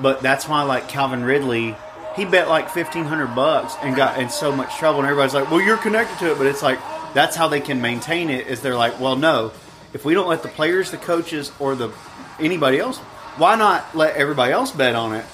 [0.00, 1.76] but that's why like Calvin Ridley,
[2.16, 5.50] he bet like fifteen hundred bucks and got in so much trouble, and everybody's like,
[5.50, 6.78] "Well, you're connected to it," but it's like
[7.14, 8.46] that's how they can maintain it.
[8.46, 9.52] Is they're like, "Well, no,
[9.92, 11.90] if we don't let the players, the coaches, or the
[12.40, 12.98] anybody else,
[13.38, 15.24] why not let everybody else bet on it?"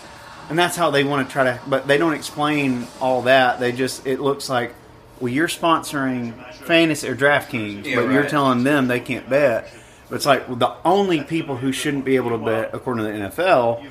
[0.51, 3.73] and that's how they want to try to but they don't explain all that they
[3.73, 4.75] just it looks like
[5.21, 9.73] well you're sponsoring fantasy or draftkings Yeah, but you're telling them they can't bet
[10.11, 13.13] but it's like well, the only people who shouldn't be able to bet according to
[13.13, 13.83] the nfl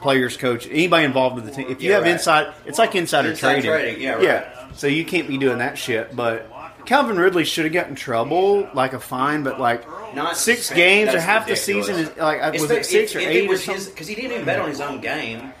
[0.00, 2.12] players coach anybody involved with the team if you Yeah, have right.
[2.12, 4.22] inside it's like insider Inside trading trading, yeah, right.
[4.22, 6.50] yeah so you can't be doing that shit but
[6.86, 9.84] Calvin Ridley should have gotten in trouble, like a fine, but like
[10.14, 10.84] Not six suspended.
[10.86, 11.66] games or half ridiculous.
[11.66, 13.64] the season is like was If it six if, or if eight it or was
[13.64, 13.84] something?
[13.92, 15.52] because he didn't even bet on his own game.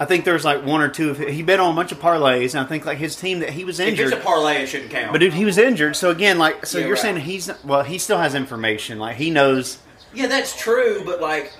[0.00, 1.12] I think there's like one or two.
[1.14, 3.64] He bet on a bunch of parlays, and I think like his team that he
[3.64, 4.08] was If injured.
[4.12, 5.12] it's a parlay, it shouldn't count.
[5.12, 5.94] but dude, he was injured.
[5.94, 7.00] So again, like, so Yeah, you're right.
[7.02, 8.98] saying he's well, he still has information.
[8.98, 9.78] Like he knows.
[10.12, 11.52] Yeah, that's true, but like,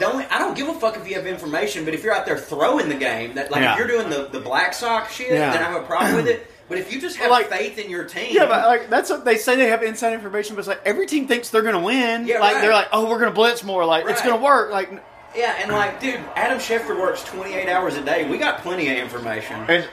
[0.00, 2.26] the only, I don't give a fuck if you have information, but if you're out
[2.26, 3.72] there throwing the game, that like Yeah.
[3.74, 5.52] if you're doing the, the black sock shit, Yeah.
[5.52, 6.46] then I have a problem with it.
[6.70, 9.24] But if you just have Like- faith in your team, Yeah, but like that's what
[9.24, 9.56] they say.
[9.56, 12.28] They have inside information, but it's like every team thinks they're gonna win.
[12.28, 12.60] Yeah, like right.
[12.62, 13.84] they're like, oh, we're gonna blitz more.
[13.84, 14.70] Like it's gonna work.
[14.70, 14.88] Like
[15.34, 18.28] yeah, and like, dude, Adam Schefter works 28 hours a day.
[18.30, 19.56] We got plenty of information.
[19.68, 19.88] And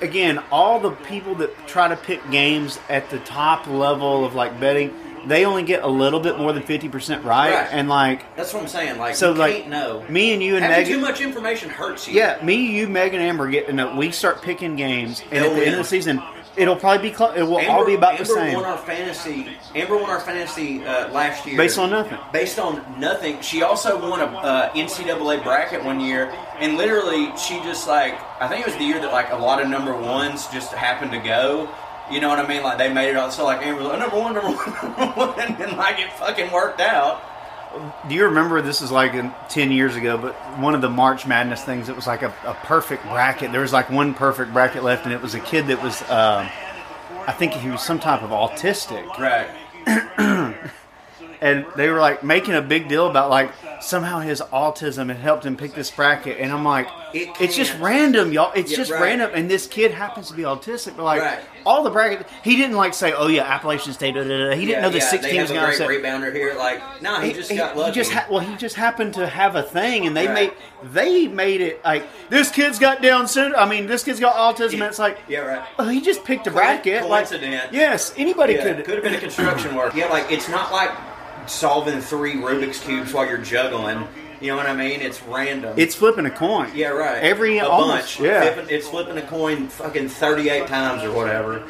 [0.00, 4.58] again, all the people that try to pick games at the top level of like
[4.58, 4.94] betting,
[5.26, 7.52] they only get a little bit more than fifty percent right.
[7.52, 7.68] Right.
[7.70, 8.98] And like, That's what I'm saying.
[8.98, 10.04] Like, so like can't know.
[10.08, 10.92] me and you and Having Megan.
[10.94, 12.14] too much information hurts you.
[12.14, 13.94] yeah, me, you, Megan, Amber get to know.
[13.96, 16.22] We start picking games, and They'll at the end of the season,
[16.56, 17.36] it'll probably be close.
[17.36, 18.54] It will Amber, all be about Amber the same.
[18.54, 19.48] won our fantasy.
[19.74, 22.18] Amber won our fantasy uh, last year Based on nothing.
[22.32, 23.40] Based on nothing.
[23.40, 26.26] She also won a uh, NCAA bracket one year,
[26.58, 29.62] and literally she just like I think it was the year that like a lot
[29.62, 31.68] of number ones just happened to go.
[32.10, 32.62] You know what I mean?
[32.62, 35.40] Like they made it all So like Amber like number one, number one, number one,
[35.40, 37.22] and like it fucking worked out.
[38.06, 40.18] Do you remember this is like in, ten years ago?
[40.18, 43.50] But one of the March Madness things, it was like a, a perfect bracket.
[43.50, 46.48] There was like one perfect bracket left, and it was a kid that was, um
[47.26, 49.06] I think he was some type of autistic.
[49.16, 49.48] Right.
[51.42, 53.50] and they were like making a big deal about like
[53.80, 57.76] somehow his autism had helped him pick this bracket, and I'm like, It it's just
[57.80, 58.52] random, y'all.
[58.54, 59.02] It's Yeah, just right.
[59.02, 60.96] random, and this kid happens to be autistic.
[60.96, 61.40] But like Right.
[61.66, 64.50] all the bracket, he didn't like say, "Oh yeah, Appalachian State." Da, da, da.
[64.54, 66.54] He didn't Yeah, know the yeah, six teams going to rebounder here.
[66.56, 67.92] Like, no, he, just got lucky.
[67.92, 70.34] just ha- well, he just happened to have a thing, and they Right.
[70.34, 70.52] made
[70.92, 73.60] they made it like this kid's got Down syndrome.
[73.60, 74.74] I mean, this kid's got autism.
[74.74, 75.62] and it's like, yeah, right.
[75.78, 77.02] oh, he just picked a bracket.
[77.08, 77.72] Like, Coincidence.
[77.72, 78.84] yes, anybody could.
[78.84, 79.96] could have been a construction worker.
[79.98, 80.90] Yeah, like it's not like
[81.46, 84.06] solving three Rubik's cubes while you're juggling.
[84.40, 85.00] You know what I mean?
[85.00, 85.74] It's random.
[85.76, 86.70] It's flipping a coin.
[86.74, 87.22] yeah, right.
[87.22, 88.20] Every a almost, bunch.
[88.20, 88.52] yeah.
[88.54, 91.62] Flipping- it's flipping a coin fucking 38 times or whatever.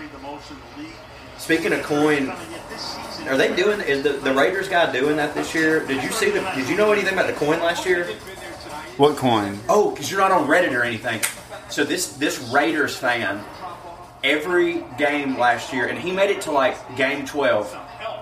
[1.39, 2.31] Speaking of coin,
[3.29, 3.81] are they doing?
[3.81, 5.85] Is the, the Raiders guy doing that this year?
[5.87, 6.41] Did you see the?
[6.55, 8.05] Did you know anything about the coin last year?
[8.97, 9.59] What coin?
[9.69, 11.21] Oh, because you're not on Reddit or anything.
[11.69, 13.43] So this this Raiders fan,
[14.23, 17.75] every game last year, and he made it to like game twelve.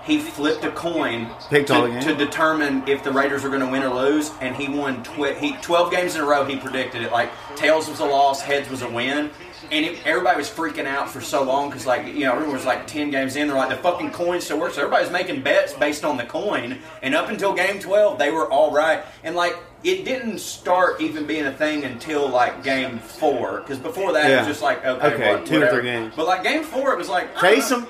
[0.03, 3.83] He flipped a coin Picked to, to determine if the Raiders were going to win
[3.83, 5.03] or lose, and he won.
[5.03, 6.43] Tw- he twelve games in a row.
[6.43, 7.11] He predicted it.
[7.11, 9.29] Like tails was a loss, heads was a win,
[9.71, 12.65] and it, everybody was freaking out for so long because like you know everyone was
[12.65, 13.47] like ten games in.
[13.47, 14.73] They're like the fucking coin still works.
[14.75, 18.49] So everybody's making bets based on the coin, and up until game twelve, they were
[18.49, 19.03] all right.
[19.23, 24.13] And like it didn't start even being a thing until like game four because before
[24.13, 26.13] that it was just like okay, Okay, what- two or three games.
[26.15, 27.49] But like game four, it was like don't know.
[27.61, 27.87] Taysom.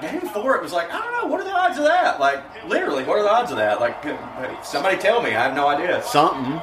[0.00, 1.28] Game four, it was like I don't know.
[1.30, 2.18] What are the odds of that?
[2.20, 3.80] Like literally, what are the odds of that?
[3.80, 3.96] Like
[4.64, 5.30] somebody tell me.
[5.30, 6.02] I have no idea.
[6.02, 6.60] Something.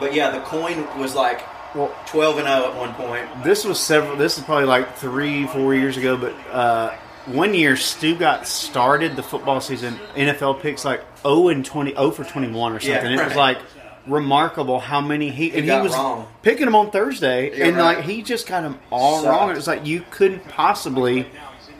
[0.00, 1.42] But yeah, the coin was like
[1.74, 3.26] Well, twelve and zero at one point.
[3.44, 4.16] this was several.
[4.16, 6.16] This is probably like three, four years ago.
[6.16, 6.94] But uh,
[7.26, 9.98] one year, Stu got started the football season.
[10.14, 13.18] NFL picks like zero and 20, 0 for twenty one or Yeah, something.
[13.18, 13.58] It was like
[14.06, 16.26] remarkable how many he and he was wrong.
[16.42, 17.96] picking them on Thursday, Yeah, and right.
[17.98, 19.28] like he just got them all Sucked.
[19.28, 19.50] wrong.
[19.50, 21.26] It was like you couldn't possibly,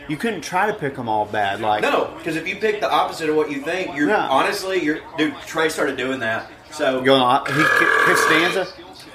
[0.09, 1.61] you couldn't try to pick them all bad.
[1.61, 4.27] Like No, because if you pick the opposite of what you think, you're Yeah.
[4.29, 5.35] honestly, you're dude.
[5.47, 6.51] Trey started doing that.
[6.71, 7.63] So going on, he
[8.05, 8.67] Costanza.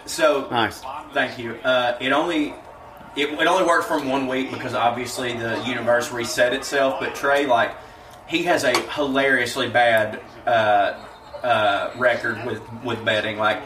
[0.06, 0.82] so Nice.
[1.14, 1.56] Thank you.
[1.64, 2.54] Uh, it only
[3.16, 7.00] it, it only worked from one week because obviously the universe reset itself.
[7.00, 7.76] But Trey, like,
[8.28, 10.94] he has a hilariously bad uh,
[11.44, 13.38] uh, record with with betting.
[13.38, 13.62] Like,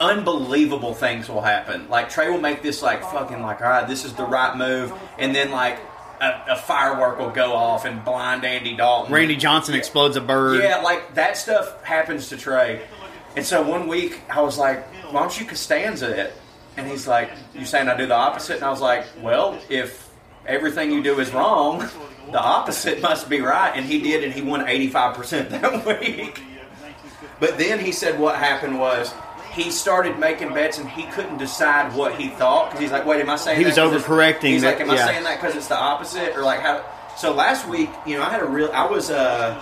[0.00, 1.88] unbelievable things will happen.
[1.88, 4.92] Like Trey will make this like fucking like, all right, this is the right move,
[5.18, 5.78] and then like.
[6.20, 9.12] A, a firework will go off and blind Andy Dalton.
[9.12, 10.62] Randy Johnson explodes a bird.
[10.62, 12.82] Yeah, like that stuff happens to Trey.
[13.36, 16.32] And so one week I was like, why don't you Costanza it?
[16.76, 18.56] And he's like, you saying I do the opposite?
[18.56, 20.08] And I was like, well, if
[20.46, 21.88] everything you do is wrong,
[22.30, 23.72] the opposite must be right.
[23.74, 26.40] And he did, and he won 85% that week.
[27.40, 29.12] But then he said what happened was
[29.54, 33.20] he started making bets and he couldn't decide what he thought because he's like, wait,
[33.20, 35.24] am I saying He was that 'cause it's- overcorrecting He's that- like, am I saying
[35.24, 36.84] that because it's the opposite or like how?
[37.16, 38.70] So last week, you know, I had a real.
[38.74, 39.54] I was uh,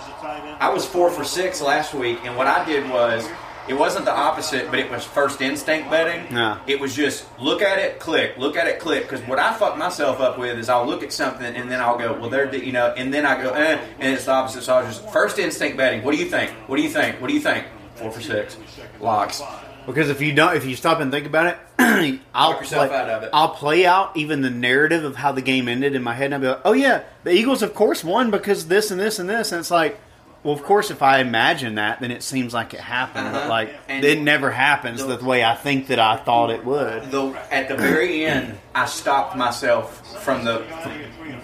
[0.59, 3.27] I was four for six last week, and what I did was.
[3.65, 6.35] It wasn't the opposite, but it was first instinct betting.
[6.35, 6.57] Yeah.
[6.67, 9.03] It was just look at it, click, look at it, click.
[9.07, 11.97] Because what I fuck myself up with is I'll look at something and then I'll
[11.97, 14.63] go, well, there, you know, and then I go, eh, and it's the opposite.
[14.63, 16.03] So I was just first instinct betting.
[16.03, 16.51] What do you think?
[16.67, 17.21] What do you think?
[17.21, 17.65] What do you think?
[17.95, 18.57] Four for six,
[18.99, 19.41] locks.
[19.85, 23.23] Because if you don't, if you stop and think about it, I'll play, out of
[23.23, 23.29] it.
[23.33, 26.35] I'll play out even the narrative of how the game ended in my head, and
[26.35, 29.29] I'll be like, "Oh yeah, the Eagles, of course, won because this and this and
[29.29, 29.99] this." And it's like,
[30.43, 33.49] well, of course, if I imagine that, then it seems like it happened, but Uh-huh.
[33.49, 37.11] like And it never happens the- the way I think that I thought it would.
[37.11, 40.63] Though at the very end, I stopped myself from the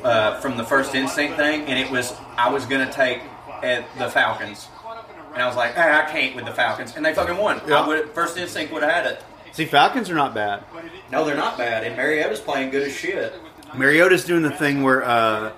[0.03, 3.21] uh, from the first instinct thing, and it was I was gonna take
[3.63, 4.67] uh, the Falcons,
[5.33, 7.61] and I was like, eh, I can't with the Falcons, and they fucking won.
[7.67, 7.81] Yeah.
[7.81, 9.23] I would first instinct would have had it.
[9.51, 10.63] See, Falcons are not bad.
[11.11, 13.33] No, they're not bad, and Mariota's playing good as shit.
[13.73, 15.51] Mariota's doing the thing where, uh,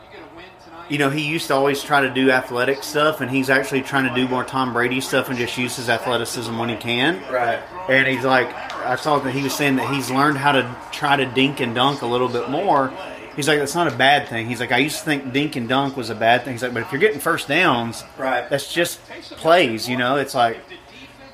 [0.90, 4.08] you know, he used to always try to do athletic stuff, and he's actually trying
[4.08, 7.22] to do more Tom Brady stuff and just use his athleticism when he can.
[7.32, 7.60] Right.
[7.90, 8.54] And he's like,
[8.86, 11.76] I saw that he was saying that he's learned how to try to dink and
[11.76, 12.92] dunk a little bit more.
[13.36, 14.48] He's like, that's not a bad thing.
[14.48, 16.54] He's like, I used to think dink and dunk was a bad thing.
[16.54, 18.50] He's like, but if you're getting first downs, Right.
[18.50, 19.04] that's just
[19.38, 20.18] plays, you know?
[20.18, 20.58] It's like,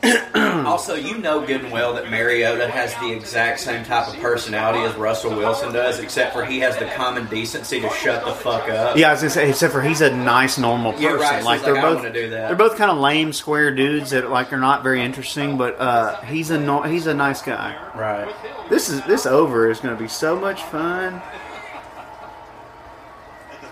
[0.36, 4.80] Also, you know good and well that Mariota has the exact same type of personality
[4.80, 8.70] as Russell Wilson does, except for he has the common decency to shut the fuck
[8.70, 8.96] up.
[8.96, 11.06] yeah, I was gonna say, except for he's a nice, normal person.
[11.08, 12.48] Yeah, right, like they're like, both, wanna do that.
[12.48, 15.58] they're both kind of lame, square dudes that like are not very interesting.
[15.58, 17.76] But uh, he's a no, he's a nice guy.
[17.96, 18.34] Right.
[18.70, 21.22] This is this over is going to be so much fun.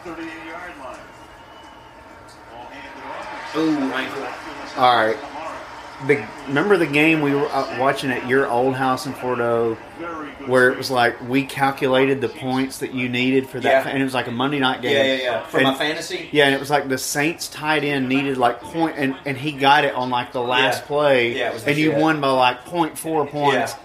[0.05, 0.97] At the 38-yard line.
[2.51, 3.55] Ball handed off.
[3.57, 4.81] Ooh, ankle.
[4.81, 5.17] All right,
[6.07, 9.75] the remember the game we were uh, watching at your old house in Fordo,
[10.47, 13.89] where it was like we calculated the points that you needed for that, Yeah.
[13.89, 14.91] and it was like a Monday night game.
[14.91, 15.45] Yeah, yeah, yeah.
[15.45, 16.27] For And- my fantasy.
[16.33, 19.53] Yeah, and it was like the Saints tight end needed like point, and, and he
[19.53, 20.87] got it on like the last Yeah.
[20.87, 21.99] play, Yeah, it was and you shit.
[22.01, 23.73] won by like point four points.
[23.73, 23.79] Yeah.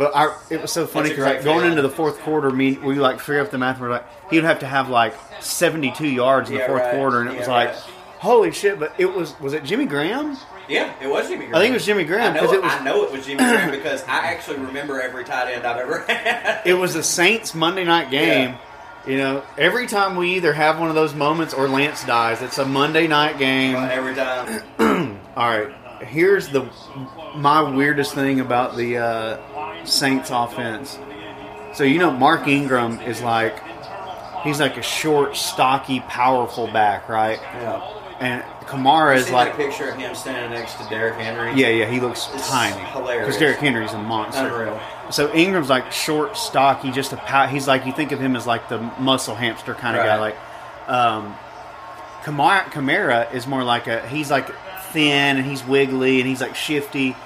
[0.00, 2.94] But I, it was so funny because like going into the fourth quarter, me we
[2.94, 3.78] like figure out the math.
[3.78, 6.82] We're like he would have to have like seventy two yards in the Yeah, fourth
[6.84, 6.90] right.
[6.94, 7.76] quarter, and it Yeah, was like, right.
[8.20, 8.80] holy shit!
[8.80, 10.38] But it was was it Jimmy Graham?
[10.70, 11.54] Yeah, it was Jimmy Graham.
[11.54, 13.38] I think it was Jimmy Graham, I know, it was- I know it was Jimmy
[13.44, 16.62] Graham because I actually remember every tight end I've ever had.
[16.64, 18.54] It was the Saints Monday night game.
[19.06, 22.56] You know, every time we either have one of those moments or Lance dies, it's
[22.58, 23.74] a Monday night game.
[23.76, 24.62] every time.
[25.36, 26.68] All right, here's the
[27.34, 29.36] my weirdest thing about the uh,
[29.84, 30.98] Saints offense.
[31.74, 33.54] So you know, Mark Ingram is like
[34.42, 37.38] he's like a short, stocky, powerful back, right?
[37.40, 37.96] Yeah.
[38.20, 41.58] And Kamara is like, picture of him standing next to Derrick Henry.
[41.58, 43.26] yeah, yeah, he looks It's tiny hilarious.
[43.26, 44.46] because Derrick Henry's a monster.
[44.46, 44.80] Unreal.
[45.10, 48.46] So Ingram's like short, stocky, just a pow- he's like you think of him as
[48.46, 50.18] like the muscle hamster kind of guy.
[50.18, 50.36] Like
[50.88, 51.34] um,
[52.22, 54.50] Kamara, Kamara is more like a he's like
[54.92, 57.16] thin and he's wiggly and he's like shifty.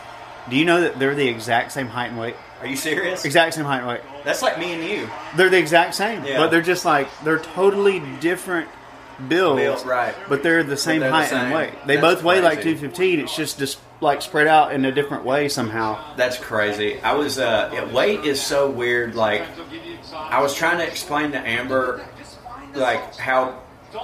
[0.51, 2.37] Do you know that they're the exact same height and weight?
[2.61, 3.25] Are you serious?
[3.25, 4.01] Exact same height and weight.
[4.25, 5.09] That's like me and you.
[5.37, 6.39] They're the exact same, Yeah.
[6.39, 8.69] but they're just like they're totally different
[9.29, 9.61] builds.
[9.61, 10.15] Built, right.
[10.29, 11.73] But they're the same they're the height and weight.
[11.87, 13.21] They That's both weigh like two fifteen.
[13.21, 15.99] It's just just like spread out in a different way somehow.
[16.17, 17.01] That's crazy.
[17.01, 19.15] I was uh yeah, weight is so weird.
[19.15, 19.43] Like
[20.15, 22.05] I was trying to explain to Amber
[22.75, 23.61] like how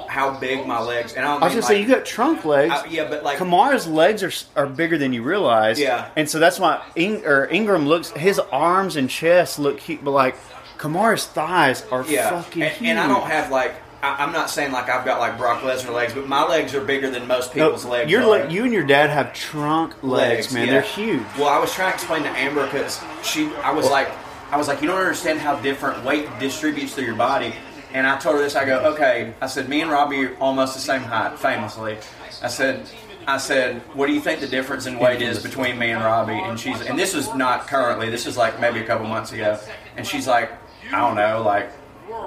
[0.08, 2.72] how big my legs and I, don't I was gonna say you got trunk legs.
[2.72, 5.78] I- yeah, but like Kamara's legs are are bigger than you realize.
[5.80, 6.08] Yeah.
[6.16, 10.10] and so that's why Ing, or Ingram looks his arms and chest look cute, but
[10.12, 10.36] like
[10.78, 12.88] Kamara's thighs are yeah, fucking and, huge.
[12.90, 15.92] and I don't have like I, I'm not saying like I've got like Brock Lesnar
[15.94, 18.10] legs, but my legs are bigger than most No, people's legs.
[18.10, 18.26] Your are.
[18.44, 20.66] le- you and your dad have trunk legs, man.
[20.66, 20.72] yeah.
[20.74, 21.22] They're huge.
[21.38, 24.10] Well, I was trying to explain to Amber because she, I was like,
[24.50, 27.54] I was like, you don't understand how different weight distributes through your body.
[27.92, 28.54] And I told her this.
[28.56, 29.34] I go, okay.
[29.40, 31.98] I said, me and Robbie are almost the same height, famously.
[32.42, 32.88] I said,
[33.26, 36.32] I said, what do you think the difference in weight is between me and Robbie?
[36.34, 38.08] And she's, and this is not currently.
[38.08, 39.58] This is like maybe a couple months ago.
[39.96, 40.52] And she's like,
[40.92, 41.70] I don't know, like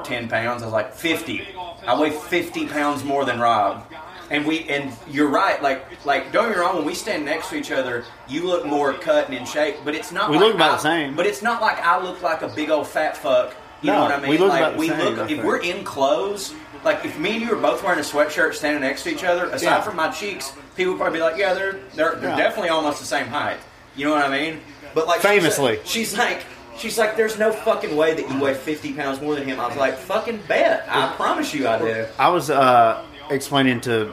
[0.04, 0.62] ten pounds.
[0.62, 1.48] I was like fifty.
[1.88, 3.92] I weigh fifty pounds more than Rob.
[4.32, 5.62] And we and you're right.
[5.62, 6.78] Like like don't get me wrong.
[6.78, 9.76] When we stand next to each other, you look more cut and in shape.
[9.84, 10.30] But it's not.
[10.30, 11.16] We like look about I- the same.
[11.16, 13.54] But it's not like I look like a big old fat fuck.
[13.84, 14.30] You No, know what I mean?
[14.30, 15.18] we look like about the we same, look.
[15.20, 15.44] I If think.
[15.44, 19.04] we're in clothes, like if me and you are both wearing a sweatshirt standing next
[19.04, 19.82] to each other, aside Yeah.
[19.82, 22.38] from my cheeks, people would probably be like, yeah, they're they're, they're Yeah.
[22.38, 23.58] definitely almost the same height.
[23.96, 24.62] You know what I mean?
[24.96, 25.80] But like Famously.
[25.84, 26.44] she's like.
[26.76, 29.60] She's like, there's no fucking way that you weigh 50 pounds more than him.
[29.60, 30.84] I was like, fucking bet.
[30.90, 32.06] I promise you I do.
[32.18, 34.12] I was uh, explaining to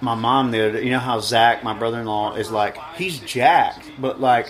[0.00, 2.78] my mom the other day, you know how Zach, my brother in law, is like
[2.94, 4.46] he's jacked, but like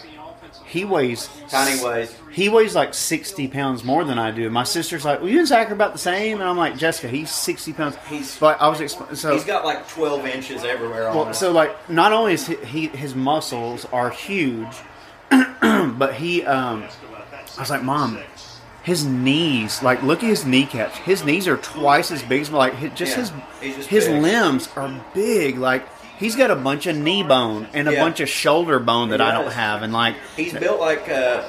[0.69, 2.15] he weighs Tiny ways.
[2.31, 4.49] He weighs like sixty pounds more than I do.
[4.51, 7.09] My sister's like, "Well, you and Zach are about the same," and I'm like, "Jessica,
[7.09, 11.09] he's sixty pounds." He's- but I was exp- so He's got like 12 inches everywhere
[11.09, 11.35] on well, him.
[11.35, 14.77] so like not only is he, he his muscles are huge,
[15.31, 16.85] but he um,
[17.57, 18.19] I was like, "Mom."
[18.85, 20.97] His knees, like, look at his kneecaps.
[20.99, 24.23] His knees are twice as big as like his, just Yeah, his his big.
[24.23, 25.59] limbs are big.
[25.59, 25.87] Like
[26.19, 28.03] he's got a bunch of knee bone and a Yeah.
[28.05, 31.43] bunch of shoulder bone that I don't have, and like He's built like uh,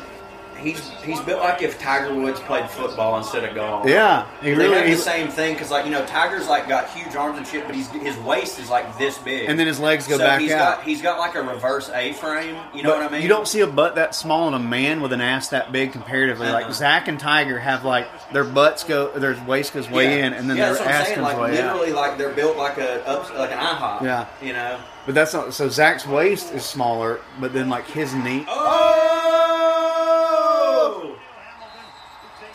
[0.60, 3.88] he's he's built like if Tiger Woods played football instead of golf.
[3.88, 6.89] yeah, he They really have the same thing because, like you know, Tiger's like got
[6.89, 9.80] huge arms and shit, but he's his waist is like this big, and then his
[9.80, 10.78] legs go so back he's out.
[10.78, 12.56] got he's got like a reverse A frame.
[12.74, 13.22] You know But what I mean?
[13.22, 15.91] You don't see a butt that small in a man with an ass that big
[15.91, 16.48] comparatively.
[16.48, 16.54] Uh-uh.
[16.54, 20.28] Like Zach and Tiger have like their butts go, their waist goes way Yeah.
[20.28, 21.15] in, and then yeah, their that's what I'm ass saying.
[21.19, 21.76] comes Like way out.
[21.78, 24.02] literally, like they're built like a up like an IHOP.
[24.04, 24.28] Yeah.
[24.41, 24.80] you know.
[25.06, 25.69] But that's not so.
[25.69, 28.45] Zach's waist is smaller, but then like his knee.
[28.48, 29.56] Oh!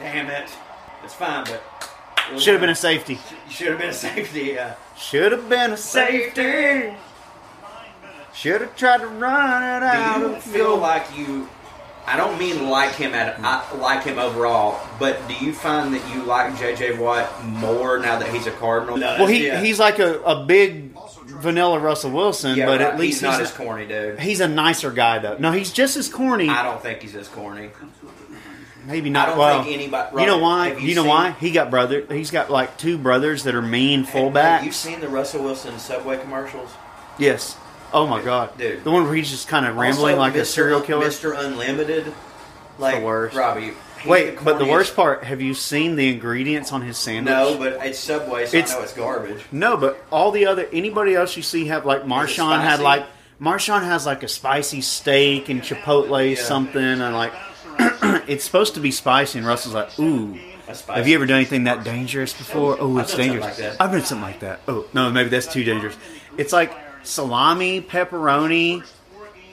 [0.04, 0.50] Damn it!
[1.02, 1.62] It's fine, but
[2.38, 3.18] Should have been a safety.
[3.48, 4.52] should have been a safety.
[4.54, 4.74] Yeah.
[4.98, 6.94] Should have been a safety.
[8.34, 10.18] Should have tried to run it out.
[10.18, 10.80] Do you of feel field.
[10.80, 11.48] like you?
[12.06, 13.80] I don't mean like him at I mm.
[13.80, 18.28] like him overall, but do you find that you like JJ Watt more now that
[18.28, 18.98] he's a Cardinal?
[18.98, 22.92] Well, he he's like a, a big vanilla Russell Wilson, yeah, but right.
[22.92, 24.20] at least he's not he's, as corny, dude.
[24.20, 25.38] he's a nicer guy though.
[25.38, 26.50] No, he's just as corny.
[26.50, 27.70] I don't think he's as corny.
[28.86, 29.26] Maybe not.
[29.28, 30.72] I don't well, think anybody- You know why?
[30.72, 31.30] You, you know seen- why?
[31.40, 32.04] He got brother.
[32.10, 34.72] He's got like two brothers that are mean Have you fullbacks.
[34.74, 36.70] seen the Russell Wilson Subway commercials?
[37.18, 37.56] yes.
[37.92, 38.82] Oh my god, Dude.
[38.82, 41.06] The one where he's just kind of rambling Also, like a serial killer.
[41.06, 41.38] Mr.
[41.38, 42.12] Unlimited,
[42.76, 43.36] like the worst.
[43.36, 43.70] Robbie.
[44.00, 45.22] he's Wait, but the worst part.
[45.22, 47.32] Have you seen the ingredients on his sandwich?
[47.32, 49.44] No, but it's Subway, so It's- I know it's garbage.
[49.52, 53.04] No, but all the other anybody else you see have like Marshawn had like
[53.40, 57.32] Marshawn has like a spicy steak and chipotle something, and like
[58.28, 59.38] it's supposed to be spicy.
[59.38, 60.38] And Russell's like, ooh.
[60.88, 62.76] Have you ever done anything that dangerous before?
[62.80, 63.60] Oh, it's something dangerous.
[63.60, 63.76] like.
[63.80, 64.60] I've done something like that.
[64.66, 65.94] Oh no, maybe that's too dangerous.
[66.38, 66.72] It's like
[67.02, 68.82] salami, pepperoni,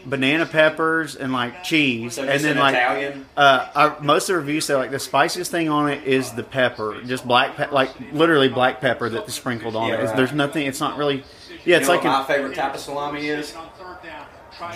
[0.05, 3.25] banana peppers, and like cheese, So and then like Italian?
[3.35, 6.43] uh, our, most of the reviews say like the spiciest thing on it is the
[6.43, 10.03] pepper, just black, pe- like literally black pepper that is sprinkled on Yeah, it.
[10.05, 10.15] Right.
[10.15, 10.65] There's nothing.
[10.65, 11.25] It's not really.
[11.65, 13.53] Yeah, it's you know like a, my favorite type of salami is?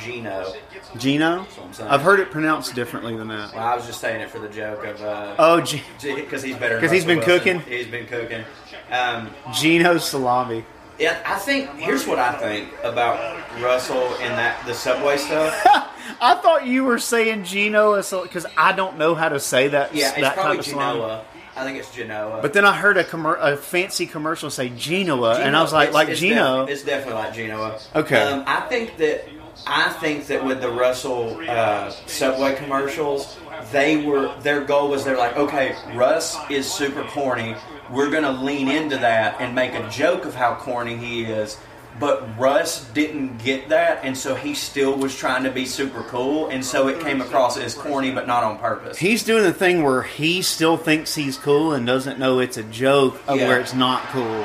[0.04, 0.54] Gino.
[0.98, 1.46] Gino.
[1.82, 3.54] I've heard it pronounced differently than that.
[3.54, 6.56] Well, I was just saying it for the joke of uh, Oh, G- because he's
[6.58, 6.80] better.
[6.80, 7.60] 'Cause he's been cooking?
[7.62, 8.44] He's been cooking.
[8.92, 10.64] Um, Gino salami.
[11.00, 13.20] yeah, I think here's what I think about
[13.62, 15.54] Russell and that the Subway stuff.
[16.22, 19.94] I thought you were saying Gino because I don't know how to say that.
[19.96, 21.00] Yeah, it's that probably type of salami.
[21.00, 21.26] Genoa.
[21.58, 22.40] I think it's Genoa.
[22.42, 25.84] But then I heard a, commer- a fancy commercial say Genoa, and I was like,
[25.90, 26.66] it's- like it's Gino.
[26.66, 27.80] def- it's definitely like Genoa.
[27.96, 28.22] Okay.
[28.22, 29.26] Um, I think that
[29.68, 33.38] I think that with the Russell uh, Subway commercials,
[33.72, 37.56] they were their goal was they're like, okay, Russ is super corny.
[37.92, 41.58] We're gonna lean into that and make a joke of how corny he is.
[41.98, 46.50] But Russ didn't get that, and so he still was trying to be super cool,
[46.50, 48.98] and so it came across as corny, but not on purpose.
[48.98, 52.64] He's doing the thing where he still thinks he's cool and doesn't know it's a
[52.64, 53.48] joke of Yeah.
[53.48, 54.44] where it's not cool.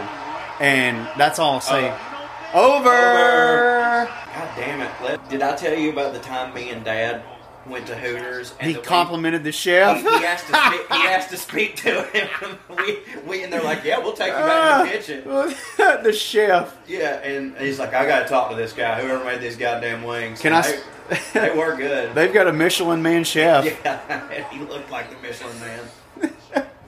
[0.61, 1.89] And that's all I'll say.
[1.89, 1.97] Uh,
[2.53, 4.09] Over!
[4.35, 5.29] God damn it!
[5.29, 7.23] Did I tell you about the time me and Dad
[7.67, 8.55] went to Hooters?
[8.59, 10.01] And He the- complimented the chef.
[10.01, 10.81] he asked to speak.
[10.93, 12.59] He asked to speak to him.
[12.77, 15.25] we, we and they're like, yeah, we'll take you back to the kitchen.
[16.05, 16.77] the chef.
[16.89, 20.03] Yeah, and he's like, I got to talk to this guy, whoever made these goddamn
[20.03, 20.41] wings.
[20.41, 20.81] Can And I
[21.33, 22.15] They, they were good.
[22.15, 23.65] They've got a Michelin man chef.
[23.85, 26.33] yeah, he looked like the Michelin Man.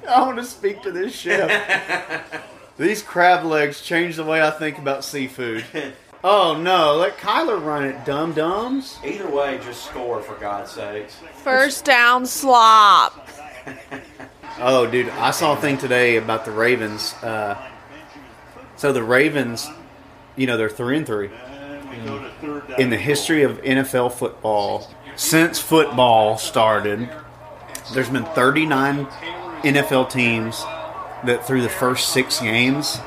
[0.08, 1.48] I want to speak to this chef.
[2.83, 5.64] These crab legs change the way I think about seafood.
[6.24, 8.97] Oh no, let Kyler run it, dum dums.
[9.05, 11.16] Either way, just score for God's sakes.
[11.43, 13.28] First down slop.
[14.59, 17.14] Oh, dude, I saw a thing today about the Ravens.
[17.14, 17.61] Uh,
[18.76, 19.66] so the Ravens,
[20.37, 21.30] you know, they're three and three.
[22.78, 27.09] In the history of NFL football, since football started,
[27.95, 29.07] there's been 39
[29.64, 30.62] NFL teams
[31.25, 32.99] that through the first six games,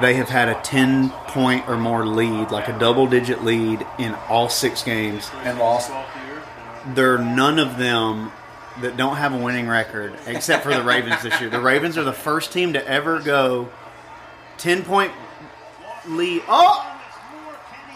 [0.00, 4.14] they have had a 10 point or more lead, like a double digit lead in
[4.28, 5.30] all six games.
[5.44, 5.90] And lost.
[6.94, 8.32] There are none of them
[8.80, 11.50] that don't have a winning record, except for the Ravens this year.
[11.50, 13.68] The Ravens are the first team to ever go
[14.58, 15.12] 10 point
[16.08, 16.42] lead.
[16.48, 16.88] Oh!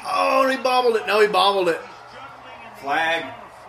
[0.08, 1.06] Oh, he bobbled it.
[1.06, 1.80] No, he bobbled it.
[2.76, 3.24] Flag.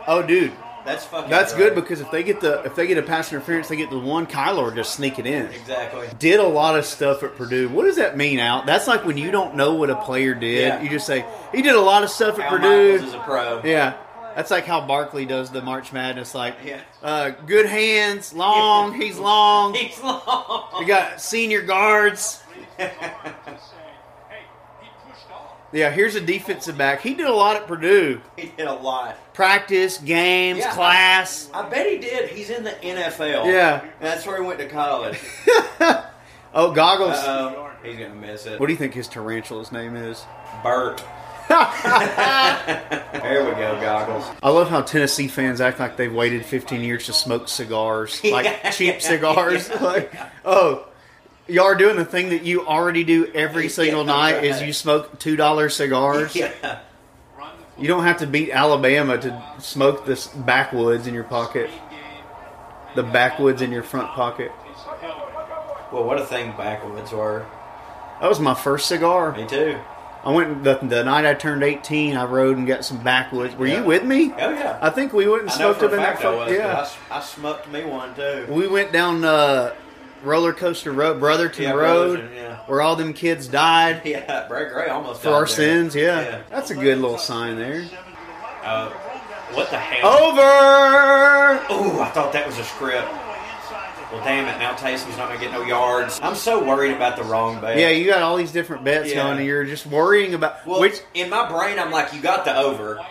[0.05, 0.53] Oh, dude.
[0.87, 1.29] That's fucking.
[1.29, 1.65] That's great.
[1.65, 3.99] good because if they get the if they get a pass interference, they get the
[3.99, 4.25] one.
[4.25, 5.47] Kyler just sneak it in.
[5.47, 6.07] Exactly.
[6.17, 7.67] Did a lot of stuff at Purdue.
[7.69, 8.65] What does that mean, Out?
[8.65, 10.61] That's like when you don't know what a player did.
[10.67, 10.81] Yeah.
[10.81, 12.91] You just say he did a lot of stuff at Al Purdue.
[12.93, 13.61] Michaels is a pro.
[13.63, 13.97] Yeah.
[14.35, 16.35] That's like how Barkley does the March Madness.
[16.35, 16.79] Like, Yeah.
[17.01, 18.93] uh, good hands, long.
[18.93, 19.73] He's long.
[19.75, 20.69] He's long.
[20.79, 22.43] We got senior guards.
[25.73, 27.01] Yeah, here's a defensive back.
[27.01, 28.21] He did a lot at Purdue.
[28.37, 29.17] He did a lot.
[29.33, 30.73] Practice, games, Yeah.
[30.73, 31.49] class.
[31.53, 32.29] I bet he did.
[32.29, 33.45] He's in the NFL.
[33.51, 33.81] Yeah.
[33.81, 35.19] And that's where he went to college.
[36.53, 37.13] Oh, goggles.
[37.17, 37.69] Uh oh.
[37.83, 38.59] He's gonna miss it.
[38.59, 40.25] What do you think his tarantula's name is?
[40.63, 41.03] Bert.
[41.49, 44.25] there we go, goggles.
[44.41, 48.71] I love how Tennessee fans act like they've waited 15 years to smoke cigars, like
[48.73, 49.69] cheap cigars.
[49.69, 50.11] Like,
[50.45, 50.87] oh,
[51.47, 54.73] y'all are doing the thing that you already do every single Yeah, night is you
[54.73, 56.35] smoke two dollar cigars.
[56.35, 56.79] Yeah.
[57.79, 61.69] You don't have to beat Alabama to smoke this backwoods in your pocket.
[62.95, 64.51] The backwoods in your front pocket.
[65.91, 67.45] Well, what a thing backwoods were.
[68.19, 69.31] That was my first cigar.
[69.37, 69.77] Me too.
[70.23, 72.17] I went the, the night I turned 18.
[72.17, 73.55] I rode and got some backwoods.
[73.55, 73.81] Were Yeah.
[73.81, 74.33] you with me?
[74.33, 74.79] Oh yeah.
[74.81, 76.25] I think we went and smoked them in that.
[76.25, 76.51] I was.
[76.51, 76.89] yeah.
[77.11, 78.47] I, I smoked me one too.
[78.49, 79.73] We went down uh,
[80.27, 82.57] roller coaster road, Brotherton Yeah, Road, Brotherton, yeah.
[82.67, 85.47] where all them kids died Yeah, Brad Gray almost for our there.
[85.47, 85.95] sins.
[85.95, 86.21] Yeah.
[86.21, 86.41] Yeah.
[86.49, 87.85] that's a good little sign there.
[88.63, 88.89] Uh,
[89.53, 90.07] what the hell?
[90.07, 90.41] Over.
[91.69, 93.07] Oh, I thought that was a script.
[94.11, 94.57] Well, damn it!
[94.59, 96.17] Now Taysom's not gonna get no yards.
[96.23, 97.77] I'm so worried about the wrong bet.
[97.77, 99.23] Yeah, you got all these different bets Yeah.
[99.23, 101.01] going, and you're just worrying about Well, which.
[101.13, 103.05] in my brain, I'm like, you got the over.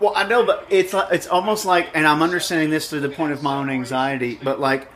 [0.00, 3.32] Well, I know, but it's it's almost like, and I'm understanding this to the point
[3.32, 4.90] of my own anxiety, but like.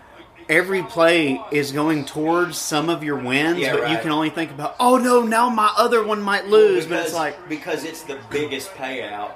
[0.48, 4.50] Every play is going towards some of your wins, Yeah, but you can only think
[4.50, 6.86] about, oh no, now my other one might lose.
[6.86, 9.32] but it's like because it's the biggest payout.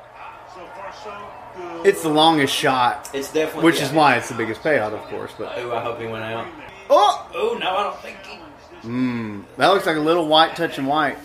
[1.84, 3.86] it's the longest shot, It's definitely which yeah.
[3.86, 5.32] is why it's the biggest payout, of course.
[5.38, 6.46] But Ooh, I hope he went out.
[6.90, 8.36] oh, Oh no, I don't think he.
[8.82, 11.16] Hmm, that looks like a little white touching white.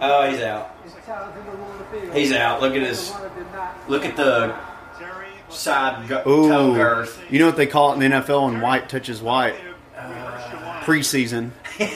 [0.00, 0.76] Oh, he's out.
[2.12, 2.60] He's out.
[2.60, 3.12] Look at his.
[3.88, 4.54] Look at the
[5.50, 7.22] side gu- toe girth.
[7.30, 9.54] you know what they call it in the NFL when white touches white?
[10.84, 11.50] Preseason.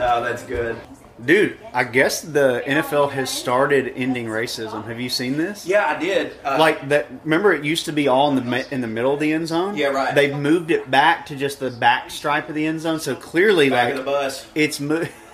[0.00, 0.76] Oh, that's good.
[1.24, 4.84] Dude, I guess the NFL has started ending racism.
[4.86, 5.66] Have you seen this?
[5.66, 6.34] Yeah, I did.
[6.44, 7.08] Uh, Like that.
[7.24, 9.48] Remember, it used to be all in the mi- in the middle of the end
[9.48, 9.76] zone.
[9.76, 10.14] Yeah, right.
[10.14, 13.00] They've moved it back to just the back stripe of the end zone.
[13.00, 14.46] So clearly, back like of the bus.
[14.54, 15.06] it's mo-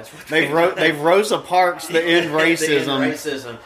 [0.00, 3.00] That's what they've ro- they've Rosa Parks the end The end racism.
[3.12, 3.58] racism,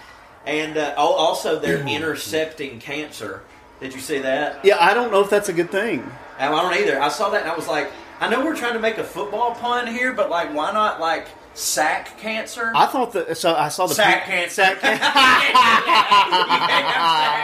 [0.47, 3.43] and uh, also they're intercepting cancer.
[3.81, 4.65] Did you see that?
[4.65, 6.11] Yeah, I don't know if that's a good thing.
[6.39, 7.01] I don't either.
[7.01, 9.55] I saw that and I was like, I know we're trying to make a football
[9.55, 12.73] pun here, but like, why not like sack cancer?
[12.75, 13.37] I thought that.
[13.37, 14.55] So I saw the sack pic- cancer.
[14.55, 14.99] Sack can-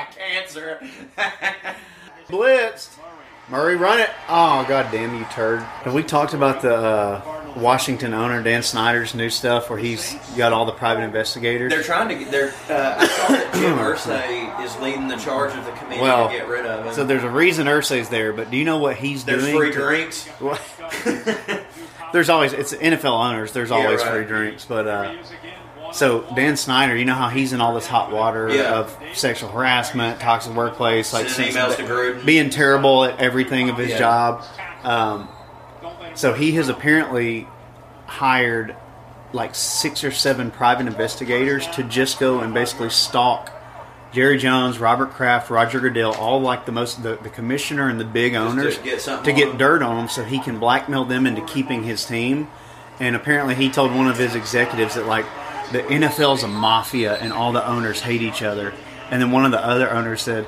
[0.09, 0.81] sack cancer.
[2.29, 2.97] blitzed.
[3.51, 4.11] Murray, run it!
[4.29, 5.59] Oh god damn you, turd!
[5.61, 10.53] Have we talked about the uh, Washington owner Dan Snyder's new stuff where he's got
[10.53, 11.73] all the private investigators?
[11.73, 12.31] They're trying to get.
[12.31, 12.51] They're.
[12.69, 16.35] Uh, I saw that Jim Irsay is leading the charge of the committee Well, to
[16.37, 16.95] get rid of him.
[16.95, 19.57] So there's a reason Irsay's there, but do you know what he's There's doing?
[19.57, 20.29] free to- drinks.
[22.13, 23.53] there's always it's NFL owners.
[23.53, 24.13] There's Yeah, always right.
[24.13, 25.15] free drinks, but uh,
[25.93, 28.75] so Dan Snyder, you know how he's in all this hot water Yeah.
[28.75, 32.25] of sexual harassment, toxic workplace, like since- emails to Gruden.
[32.25, 33.99] being terrible at everything of his Yeah.
[33.99, 34.45] job.
[34.85, 35.29] Um,
[36.15, 37.47] so he has apparently
[38.07, 38.77] hired
[39.33, 43.51] like six or seven private investigators to just go and basically stalk
[44.13, 48.05] Jerry Jones, Robert Kraft, Roger Goodell, all like the most the, the commissioner and the
[48.05, 51.85] big owners get to get dirt on them so he can blackmail them into keeping
[51.85, 52.49] his team.
[52.99, 55.25] And apparently, he told one of his executives that like
[55.73, 58.73] the NFL's a mafia and all the owners hate each other.
[59.11, 60.47] And then one of the other owners said,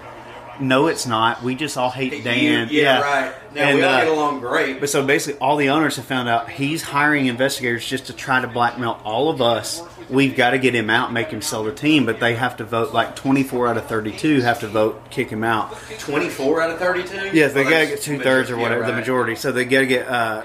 [0.60, 1.42] "No, it's not.
[1.42, 3.32] We just all hate Dan." You- yeah, right.
[3.54, 4.80] Now And, we all uh, get along great.
[4.80, 8.40] But so basically, all the owners have found out he's hiring investigators just to try
[8.40, 9.82] to blackmail all of us.
[10.08, 12.56] We've got to get him out, and make him sell the team, but they have
[12.58, 15.74] to vote like 24 out of 32 have to vote kick him out.
[15.98, 17.30] 24 out of 32?
[17.36, 19.34] Yes, they Well, got to get two thirds or yeah, whatever, the majority.
[19.36, 20.42] So they got to get uh,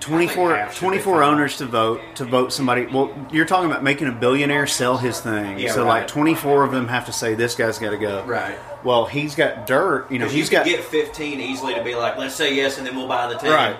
[0.00, 2.86] 24, half should be 24 owners to vote to vote somebody.
[2.86, 5.58] Well, you're talking about making a billionaire sell his thing.
[5.58, 6.00] Yeah, so right.
[6.00, 8.24] like 24 of them have to say this guy's got to go.
[8.24, 8.58] Right.
[8.84, 10.10] Well, he's got dirt.
[10.10, 12.86] You know, Because you got get 15 easily to be like, let's say yes, and
[12.86, 13.50] then we'll buy the team.
[13.50, 13.76] Right.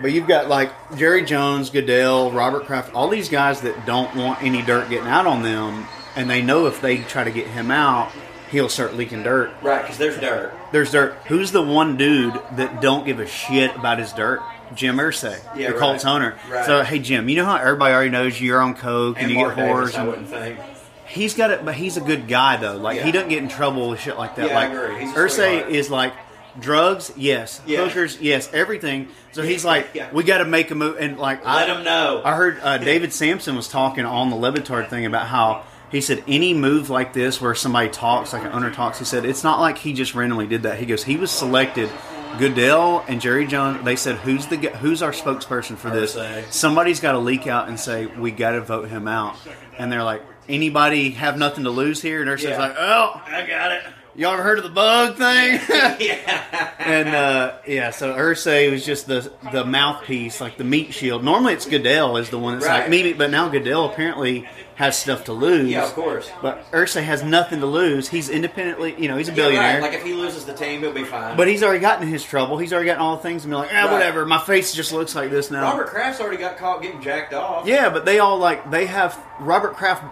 [0.00, 4.42] But you've got like Jerry Jones, Goodell, Robert Kraft, all these guys that don't want
[4.42, 7.70] any dirt getting out on them, and they know if they try to get him
[7.70, 8.12] out,
[8.50, 9.50] he'll start leaking dirt.
[9.62, 10.54] Right, because there's dirt.
[10.72, 11.14] There's dirt.
[11.26, 14.42] Who's the one dude that don't give a shit about his dirt?
[14.74, 16.10] Jim Irsay, Yeah, the Colts right.
[16.14, 16.36] owner.
[16.50, 16.64] Right.
[16.66, 19.38] So hey Jim, you know how everybody already knows you're on coke and, And you
[19.38, 19.94] Mark get whores.
[19.98, 20.58] I wouldn't think.
[21.06, 22.76] he's got it, but he's a good guy though.
[22.76, 23.04] Like Yeah.
[23.04, 24.46] he doesn't get in trouble with shit like that.
[24.50, 25.00] Yeah, I like agree.
[25.06, 26.12] He's a Irsay is like
[26.60, 27.84] drugs, yes, Yeah.
[27.84, 29.08] hookers, yes, everything.
[29.32, 30.08] So he's like, Yeah.
[30.12, 32.22] we got to make a move, and like Let I, him know.
[32.24, 36.00] I heard uh, David Samson was talking on the Le Batard thing about how he
[36.00, 39.44] said any move like this where somebody talks, like an owner talks, he said it's
[39.44, 40.78] not like he just randomly did that.
[40.78, 41.90] He goes, he was selected.
[42.38, 43.84] Goodell and Jerry Jones.
[43.84, 46.14] They said, "Who's the who's our spokesperson for this?"
[46.50, 49.36] Somebody's got to leak out and say, "We got to vote him out."
[49.78, 52.58] And they're like, "Anybody have nothing to lose here?" And Irsay's Yeah.
[52.58, 53.82] like, "Oh, I got it.
[54.16, 55.60] Y'all ever heard of the bug thing?"
[56.00, 56.72] yeah.
[56.78, 61.22] and uh, yeah, so Irsay was just the the mouthpiece, like the meat shield.
[61.24, 62.90] Normally, it's Goodell is the one that's like Right.
[62.90, 65.70] me, but now Goodell apparently has stuff to lose.
[65.70, 66.30] Yeah, of course.
[66.42, 68.08] But Irsay has nothing to lose.
[68.10, 69.74] He's independently, you know, he's a Yeah, billionaire.
[69.80, 69.82] right.
[69.90, 71.34] Like if he loses the team, he'll be fine.
[71.36, 72.58] but he's already gotten his trouble.
[72.58, 73.92] He's already gotten all the things and be like, ah, Right.
[73.92, 74.26] whatever.
[74.26, 75.62] My face just looks like this now.
[75.62, 77.66] Robert Kraft's already got caught getting jacked off.
[77.66, 80.04] Yeah, but they all like they have Robert Kraft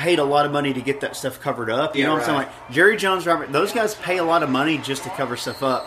[0.00, 1.94] paid a lot of money to get that stuff covered up.
[1.94, 2.38] You Yeah, know what I'm saying?
[2.38, 5.62] Like Jerry Jones, Robert, those guys pay a lot of money just to cover stuff
[5.62, 5.86] up.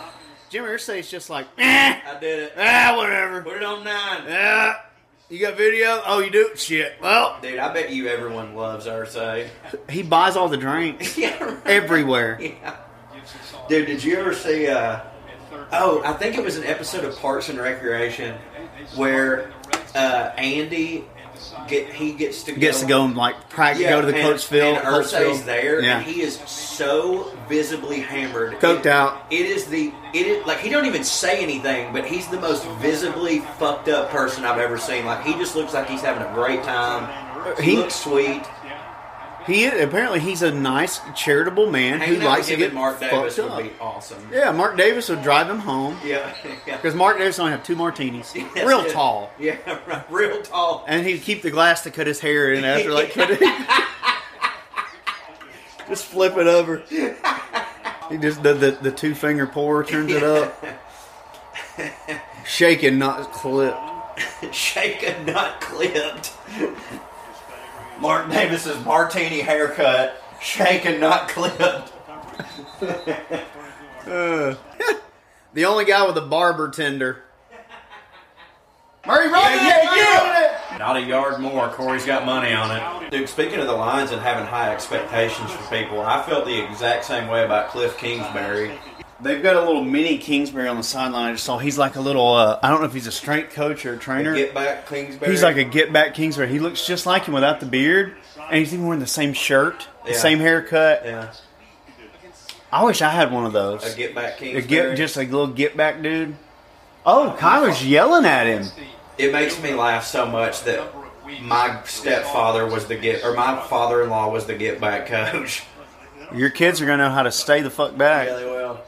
[0.49, 2.53] Jim Irsay is just like, eh, I did it.
[2.55, 3.41] ah, whatever.
[3.41, 4.24] Put it on nine.
[4.28, 4.76] Yeah,
[5.30, 5.99] you got video?
[6.05, 6.51] Oh, you do?
[6.55, 6.93] Shit.
[7.01, 9.47] Well, Dude, I bet you everyone loves Irsay.
[9.89, 11.43] he buys all the drinks yeah.
[11.43, 11.57] right.
[11.66, 12.38] everywhere.
[12.39, 12.76] Yeah.
[13.68, 14.68] Dude, did you ever see?
[14.68, 14.99] Uh,
[15.72, 18.36] oh, I think it was an episode of Parks and Recreation
[18.95, 19.51] where
[19.95, 21.05] uh, Andy
[21.68, 24.24] get he gets to Gets go, to go and like practice, go to the and,
[24.32, 24.78] coach field.
[24.78, 25.97] and Irsay's there, Yeah.
[25.97, 29.26] and he is so visibly hammered, Coked It- out.
[29.30, 32.66] It is the it is like he don't even say anything, but he's the most
[32.82, 35.05] visibly fucked up person I've ever seen.
[35.05, 37.07] Like he just looks like he's having a great time.
[37.57, 38.43] He, He- looks sweet.
[39.46, 42.76] He apparently he's a nice, charitable man who out likes with to him get and
[42.76, 43.64] Mark Davis fucked would up.
[43.64, 44.30] be awesome.
[44.32, 46.34] Yeah, Mark Davis would drive him home Yeah,
[46.68, 46.78] yeah.
[46.78, 50.06] because Mark Davis only have two martinis, real tall, Yeah, right.
[50.12, 50.86] real tall.
[50.88, 53.39] and he'd keep the glass to cut his hair in after, like cut it.
[55.88, 56.78] just flip it over.
[58.10, 60.64] He just the the, the two finger pour turns it up.
[62.46, 63.80] Shaken, not clipped.
[64.54, 66.32] Shaken, not clipped.
[68.04, 70.22] Mark Davis's martini haircut.
[70.41, 71.93] Shaken, not clipped.
[75.54, 77.24] The only guy with a barber tender.
[79.06, 80.78] Murray, run Yeah, yeah, yeah.
[80.80, 81.70] Not a yard more.
[81.70, 83.12] Corey's got money on it.
[83.12, 87.06] Dude, speaking of the lines and having high expectations for people, I felt the exact
[87.06, 88.78] same way about Kliff Kingsbury.
[89.22, 91.30] They've got a little mini Kingsbury on the sideline.
[91.30, 92.34] I just saw he's like a little.
[92.34, 94.36] Uh, I don't know if he's a strength coach or a trainer.
[94.36, 95.32] Get back Kingsbury.
[95.32, 96.49] He's like a get back Kingsbury.
[96.49, 98.16] He looks just like him without the beard,
[98.49, 100.18] and he's even wearing the same shirt, the Yeah.
[100.18, 101.03] same haircut.
[101.05, 101.32] yeah,
[102.72, 103.93] I wish I had one of those.
[103.93, 104.68] a get back A Kingsbury.
[104.68, 106.36] get just a little get back dude.
[107.05, 108.66] Oh, Kyler's yelling at him.
[109.18, 110.82] it makes me laugh so much that
[111.41, 115.64] my stepfather was the get, or my father-in-law was the get back coach.
[116.34, 118.80] Your kids are gonna know how to stay the fuck back, Yeah, they will.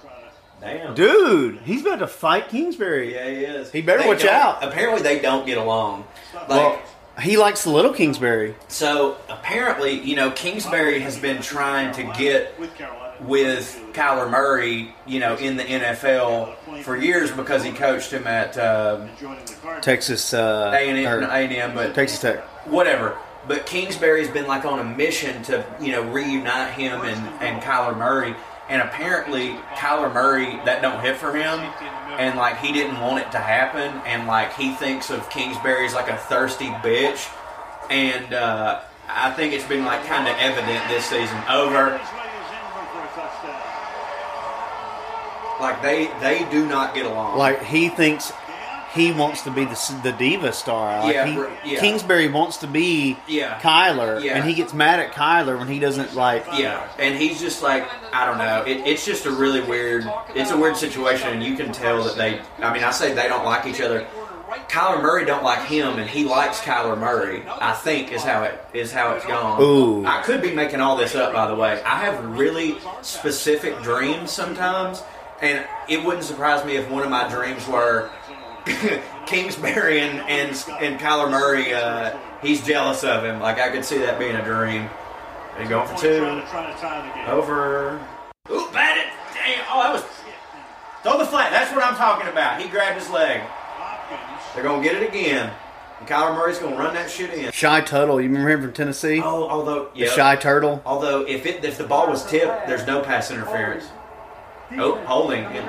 [0.66, 0.94] Damn.
[0.96, 1.60] dude.
[1.64, 3.14] He's about to fight Kingsbury.
[3.14, 3.72] Yeah, he is.
[3.72, 4.64] He better They watch out.
[4.64, 6.06] Apparently, they don't get along.
[6.34, 6.82] Like, Well,
[7.22, 8.56] he likes the little Kingsbury.
[8.68, 12.60] so apparently, you know, Kingsbury has been trying to get
[13.22, 18.58] with Kyler Murray, you know, in the NFL for years because he coached him at
[18.58, 19.10] um,
[19.82, 22.40] Texas uh, A and M, but Texas Tech.
[22.66, 23.18] whatever.
[23.48, 27.96] But Kingsbury's been like on a mission to you know reunite him and and Kyler
[27.96, 28.36] Murray,
[28.70, 31.60] and apparently Kyler Murray that don't hit for him,
[32.18, 35.94] and like he didn't want it to happen, and like he thinks of Kingsbury as
[35.94, 37.32] like a thirsty bitch,
[37.90, 42.00] and uh, I think it's been like kind of evident this season over.
[45.62, 47.38] Like they they do not get along.
[47.38, 48.34] Like he thinks
[48.96, 51.04] he wants to be the the diva star.
[51.04, 51.26] Like Yeah,
[51.64, 51.80] he, yeah.
[51.80, 53.60] Kingsbury wants to be Yeah.
[53.60, 54.38] Kyler, Yeah.
[54.38, 56.46] and he gets mad at Kyler when he doesn't like.
[56.58, 58.64] Yeah, and he's just like I don't know.
[58.66, 60.10] It, it's just a really weird.
[60.34, 62.40] It's a weird situation, and you can tell that they.
[62.60, 64.08] I mean, I say they don't like each other.
[64.70, 67.44] Kyler Murray don't like him, and he likes Kyler Murray.
[67.48, 69.62] I think is how it is how it's gone.
[69.62, 70.06] Ooh.
[70.06, 71.82] I could be making all this up, by the way.
[71.84, 75.04] I have really specific dreams sometimes,
[75.42, 78.10] and it wouldn't surprise me if one of my dreams were
[79.26, 80.50] Kingsbury and and,
[80.80, 81.74] and Kyler Murray.
[81.74, 83.40] Uh, he's jealous of him.
[83.40, 84.90] Like I could see that being a dream.
[85.58, 86.26] He's going for two.
[87.28, 88.00] Over.
[88.52, 89.08] Ooh, bat it!
[89.34, 89.66] Damn!
[89.70, 90.04] Oh, that was.
[91.04, 91.52] Throw the flat.
[91.52, 92.62] That's what I'm talking about.
[92.62, 93.42] He grabbed his leg.
[94.54, 95.52] They're gonna get it again.
[96.00, 97.52] And Kyler Murray's gonna run that shit in.
[97.52, 99.22] Shy Tuttle, you remember him from Tennessee?
[99.24, 100.10] Oh, although the yeah.
[100.10, 100.82] Shy Turtle.
[100.86, 103.86] Although if it if the ball was tipped, there's no pass interference.
[104.72, 105.44] Oh, holding.
[105.44, 105.68] And,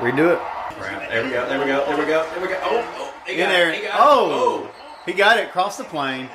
[0.00, 0.55] Redo it.
[0.78, 1.08] Crap.
[1.08, 1.48] There we go.
[1.48, 1.84] There we go.
[1.86, 2.28] There we go.
[2.30, 2.60] There we go.
[2.62, 3.70] Oh, oh he In got there.
[3.70, 4.00] It, he got it.
[4.00, 4.68] Oh.
[4.68, 4.70] oh.
[5.06, 6.28] He got it across the plane.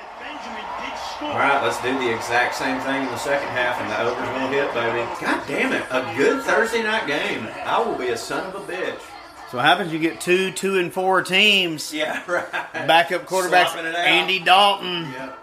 [1.22, 4.28] All right, let's do the exact same thing in the second half, and the over's
[4.30, 5.08] gonna hit, baby.
[5.22, 5.84] God damn it!
[5.92, 7.48] A good Thursday night game.
[7.64, 9.00] I will be a son of a bitch.
[9.52, 9.94] So what happens?
[9.94, 11.94] You get two, two and four teams.
[11.94, 12.52] Yeah, right.
[12.74, 13.74] Backup quarterbacks.
[13.74, 14.08] Slopping it out.
[14.08, 15.12] Andy Dalton.
[15.12, 15.38] Yep.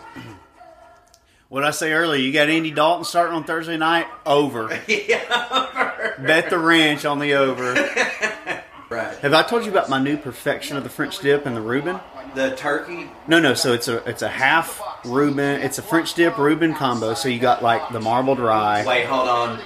[1.49, 2.21] What I say earlier?
[2.21, 4.07] You got Andy Dalton starting on Thursday night.
[4.27, 4.81] Over.
[4.89, 6.15] Yeah.
[6.19, 7.75] Bet the ranch on the over.
[8.89, 9.17] right.
[9.19, 12.01] Have I told you about my new perfection of the French dip and the Reuben?
[12.35, 13.11] The turkey.
[13.27, 13.55] No, no.
[13.55, 15.61] So it's a it's a half Reuben.
[15.61, 17.15] It's a French dip Reuben combo.
[17.15, 18.85] So you got like the marbled rye.
[18.87, 19.61] Wait, hold on.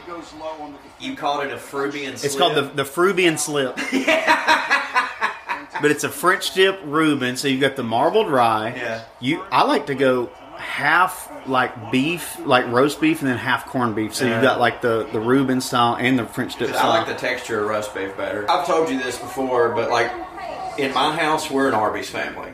[1.00, 2.24] You called it a Frubian slip.
[2.24, 3.76] It's called the the Frubian slip.
[5.82, 7.36] but it's a French dip Reuben.
[7.36, 8.74] So you got the marbled rye.
[8.76, 9.04] Yeah.
[9.20, 13.94] You I like to go half like beef, like roast beef, and then half corned
[13.96, 14.14] beef.
[14.14, 14.36] So Yeah.
[14.36, 16.90] you got like the the Reuben style and the French dip style.
[16.90, 18.50] I like the texture of roast beef better.
[18.50, 20.10] I've told you this before, but like
[20.78, 22.52] in my house, we're an Arby's family.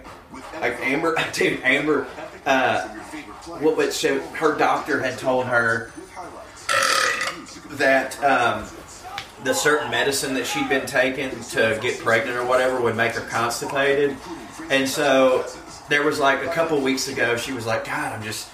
[0.60, 2.06] Like Amber, dude, Amber.
[2.46, 2.88] Uh,
[3.60, 3.76] what?
[3.76, 5.90] But so her doctor had told her
[7.72, 8.64] that um,
[9.44, 13.20] the certain medicine that she'd been taking to get pregnant or whatever would make her
[13.28, 14.16] constipated,
[14.70, 15.44] and so
[15.88, 18.48] there was like a couple weeks ago, she was like, "God, I'm just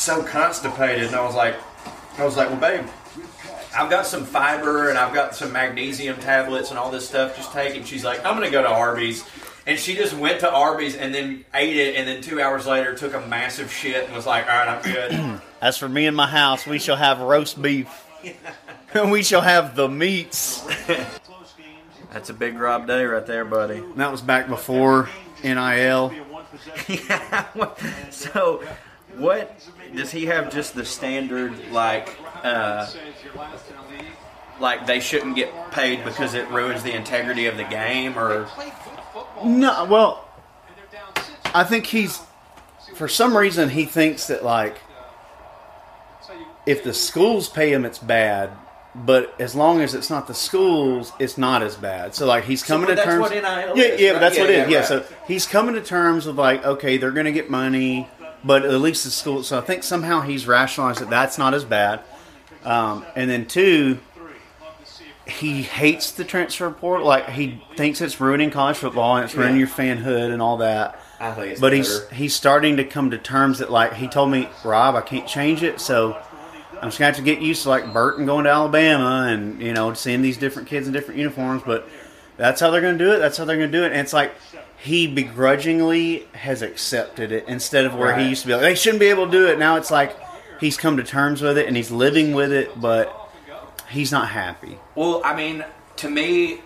[0.00, 1.56] so constipated," and I was like,
[2.18, 2.86] "I was like, well, babe."
[3.72, 7.36] I've got some fiber and I've got some magnesium tablets and all this stuff.
[7.36, 7.86] Just take it.
[7.86, 9.24] She's like, I'm going to go to Arby's.
[9.66, 11.94] And she just went to Arby's and then ate it.
[11.94, 14.82] And then two hours later, took a massive shit and was like, all right, I'm
[14.82, 15.40] good.
[15.60, 17.88] As for me and my house, we shall have roast beef.
[18.94, 20.66] and we shall have the meats.
[22.12, 23.76] That's a big Rob day right there, buddy.
[23.76, 25.08] And that was back before
[25.44, 26.12] NIL.
[26.88, 27.46] yeah.
[28.10, 28.64] so,
[29.16, 30.52] what does he have?
[30.52, 32.86] Just the standard, like, uh,
[34.60, 38.48] like they shouldn't get paid because it ruins the integrity of the game, or
[39.44, 40.28] No, well,
[41.54, 42.20] I think he's
[42.94, 44.76] for some reason he thinks that like
[46.66, 48.50] if the schools pay him, it's bad,
[48.94, 52.14] but as long as it's not the schools, it's not as bad.
[52.14, 53.30] So like he's coming but to terms.
[53.32, 54.20] yeah, yeah, right?
[54.20, 54.70] that's what it yeah, is.
[54.70, 54.88] Yeah, right.
[54.88, 58.08] so he's coming to terms with like, okay, they're going to get money,
[58.44, 59.42] but at least the school.
[59.42, 62.00] So I think somehow he's rationalized that that's not as bad.
[62.64, 63.98] Um, and then two,
[65.26, 67.06] he hates the transfer portal.
[67.06, 69.60] Like he thinks it's ruining college football and it's ruining Yeah.
[69.60, 71.00] your fanhood and all that.
[71.20, 74.30] I think it's but he's he's starting to come to terms that like he told
[74.30, 76.16] me, Rob, I can't change it, so
[76.80, 79.72] I'm just gonna have to get used to like Burton going to Alabama and you
[79.74, 81.62] know seeing these different kids in different uniforms.
[81.64, 81.86] But
[82.38, 83.18] that's how they're gonna do it.
[83.18, 83.92] That's how they're gonna do it.
[83.92, 84.34] And it's like
[84.80, 89.00] he begrudgingly has accepted it instead of where he used to be like they shouldn't
[89.00, 89.58] be able to do it.
[89.58, 90.16] Now it's like
[90.58, 93.30] he's come to terms with it and he's living with it, but
[93.90, 94.78] he's not happy.
[94.94, 95.64] Well, I mean,
[95.96, 96.62] to me,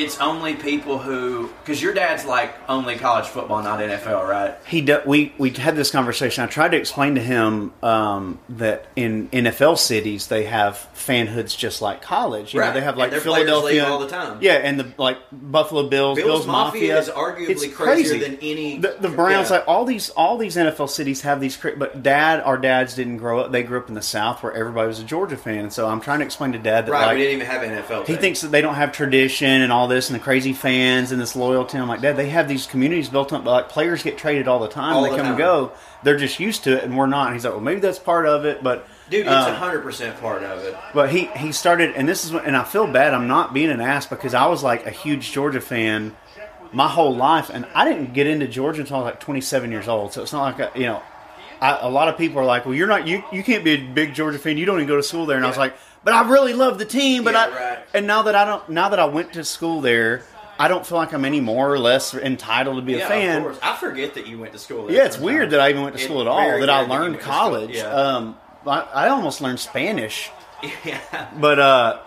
[0.00, 4.56] it's only people who because your dad's like only college football, not NFL, right?
[4.66, 6.44] He do, we we had this conversation.
[6.44, 11.80] I tried to explain to him um, that in NFL cities they have fanhoods just
[11.82, 12.54] like college.
[12.54, 12.74] You know, Right.
[12.74, 14.38] they have like Philadelphia all the time.
[14.40, 18.18] Yeah, and the like Buffalo Bills, Bills Bills, Mafia is arguably It's crazier crazy.
[18.18, 19.56] than any- The, the Browns, yeah.
[19.58, 21.56] like all these all these NFL cities have these.
[21.56, 23.52] But Dad, our dads didn't grow up.
[23.52, 26.00] They grew up in the South where everybody was a Georgia fan, and so I'm
[26.00, 27.06] trying to explain to Dad that Right.
[27.06, 28.00] like we didn't even have NFL.
[28.06, 28.18] he team.
[28.20, 31.34] thinks that they don't have tradition and all this and the crazy fans and this
[31.34, 31.78] loyalty.
[31.78, 33.44] I'm like, Dad, they have these communities built up.
[33.44, 34.94] But like players get traded all the time.
[34.94, 35.72] All they the come and go.
[36.04, 37.26] They're just used to it, and we're not.
[37.26, 40.20] And he's like, well, maybe that's part of it, but dude, it's uh, hundred percent
[40.20, 40.76] part of it.
[40.94, 43.14] but he he started, and this is what, and I feel bad.
[43.14, 46.14] I'm not being an ass because I was like a huge Georgia fan
[46.72, 49.88] my whole life, and I didn't get into Georgia until I was like 27 years
[49.88, 50.12] old.
[50.12, 51.02] So it's not like a, you know,
[51.60, 53.76] I, a lot of people are like, well, you're not you you can't be a
[53.78, 54.58] big Georgia fan.
[54.58, 55.36] You don't even go to school there.
[55.36, 55.74] And I was like,
[56.08, 57.22] but I really love the team.
[57.22, 57.78] But Yeah, I right.
[57.92, 60.22] and now that I don't now that I went to school there,
[60.58, 63.56] I don't feel like I'm any more or less entitled to be Yeah, a fan.
[63.62, 64.86] I forget that you went to school.
[64.86, 65.34] there Yeah, it's sometimes.
[65.34, 66.60] weird that I even went to It's school at all.
[66.60, 67.30] That I learned school.
[67.30, 67.74] college.
[67.76, 67.82] Yeah.
[67.92, 70.30] Um, I, I almost learned Spanish.
[70.84, 71.28] yeah.
[71.38, 72.00] But uh,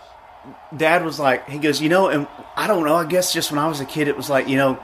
[0.75, 2.95] Dad was like, he goes, you know, and I don't know.
[2.95, 4.79] I guess just when I was a kid, it was like, you know,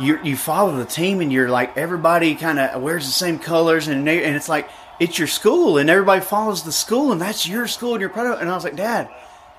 [0.00, 3.86] you you follow the team and you're like everybody kind of wears the same colors
[3.88, 4.68] and and it's like
[5.00, 8.26] it's your school and everybody follows the school and that's your school and you're proud
[8.26, 8.42] of it.
[8.42, 9.08] And I was like, Dad.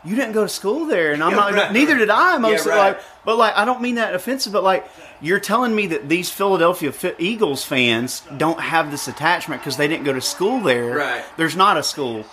[0.02, 1.52] You didn't go to school there, and I'm not.
[1.54, 1.74] right.
[1.74, 2.38] Neither did I.
[2.38, 2.78] Most Yeah, of right.
[2.94, 4.54] like, but like, I don't mean that offensive.
[4.54, 4.88] But like,
[5.20, 10.06] you're telling me that these Philadelphia Eagles fans don't have this attachment because they didn't
[10.06, 10.96] go to school there.
[10.96, 11.26] Right.
[11.36, 12.24] There's not a school,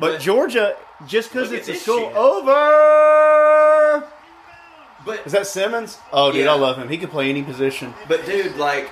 [0.00, 0.74] but, But- Georgia,
[1.06, 2.16] just because it's a school shit.
[2.16, 4.08] over.
[5.06, 5.98] But Is that Simmons?
[6.12, 6.54] Oh, dude, Yeah.
[6.54, 6.88] I love him.
[6.88, 7.94] He can play any position.
[8.08, 8.90] But dude, like,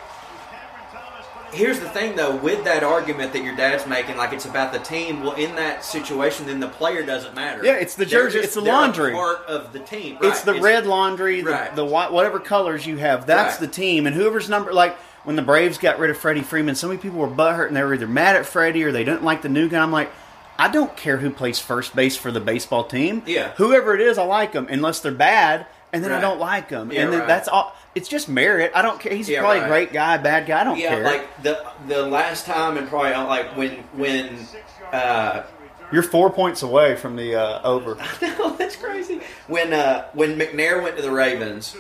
[1.53, 2.37] here's the thing though.
[2.37, 5.23] With that argument that your dad's making, like it's about the team.
[5.23, 7.65] Well, in that situation, then the player doesn't matter.
[7.65, 9.13] Yeah, it's the jersey, just- it's the laundry.
[9.13, 10.19] part of the team.
[10.23, 10.57] It's Right.
[10.57, 11.75] the red laundry, the, Right.
[11.77, 13.27] the white, whatever colors you have.
[13.27, 13.69] That's Right.
[13.69, 14.73] the team, and whoever's number.
[14.73, 17.77] Like when the Braves got rid of Freddie Freeman, so many people were butthurt, and
[17.77, 19.79] they were either mad at Freddie or they didn't like the new guy.
[19.83, 20.11] I'm like.
[20.59, 23.23] I don't care who plays first base for the baseball team.
[23.25, 23.53] Yeah.
[23.57, 26.93] Whoever it is, I like them, unless they're bad, and then I don't like them.
[26.93, 27.75] Yeah, and that's all.
[27.95, 28.71] It's just merit.
[28.75, 29.13] I don't care.
[29.13, 29.67] He's Yeah, probably right.
[29.67, 30.61] a great guy, bad guy.
[30.61, 31.05] I don't Yeah, care.
[31.05, 34.39] like the the last time and probably uh, like when when
[34.93, 35.43] uh
[35.93, 37.97] You're four points away from the uh, over.
[38.23, 39.21] no, that's crazy.
[39.49, 41.77] When uh when McNair went to the Ravens,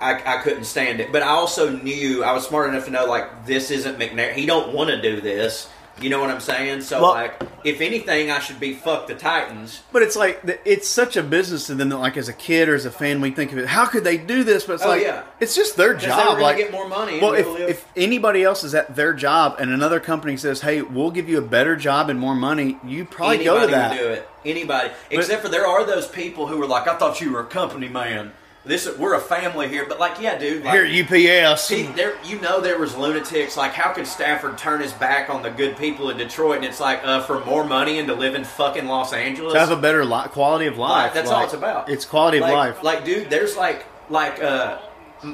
[0.00, 1.10] I, I couldn't stand it.
[1.10, 4.34] But I also knew I was smart enough to know like this isn't McNair.
[4.34, 5.68] He don't want to do this.
[6.00, 6.80] You know what I'm saying?
[6.82, 9.80] So Well- like, if anything, I should be fuck the Titans.
[9.92, 12.74] But it's like it's such a business to them that, like, as a kid or
[12.74, 13.66] as a fan, we think of it.
[13.68, 14.64] How could they do this?
[14.64, 15.22] But it's Oh, like yeah.
[15.40, 16.38] it's just their job.
[16.40, 20.00] Like, get more money Well, if, if anybody else is at their job and another
[20.00, 23.60] company says, "Hey, we'll give you a better job and more money," you probably Anybody
[23.60, 23.96] go to that.
[23.98, 24.28] do it.
[24.44, 27.46] Anybody, except for there are those people who are like, I thought you were a
[27.46, 28.32] company man.
[28.66, 30.64] This we're a family here, but like, yeah, dude.
[30.64, 31.64] Like, Here, UPS.
[31.64, 33.58] See, there, you know, there was lunatics.
[33.58, 36.56] Like, how could Stafford turn his back on the good people in Detroit?
[36.56, 39.52] And it's like, uh, for more money and to live in fucking Los Angeles.
[39.52, 41.04] to have a better li- quality of life.
[41.04, 41.90] Like, that's all it's about.
[41.90, 42.82] It's quality like, of life.
[42.82, 44.78] Like, dude, there's like, like uh,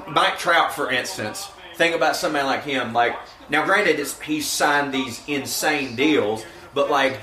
[0.08, 1.50] Mike Trout, for instance.
[1.76, 2.92] Think about somebody like him.
[2.92, 3.14] Like,
[3.48, 7.20] now, granted, it's, he's signed these insane deals, but like.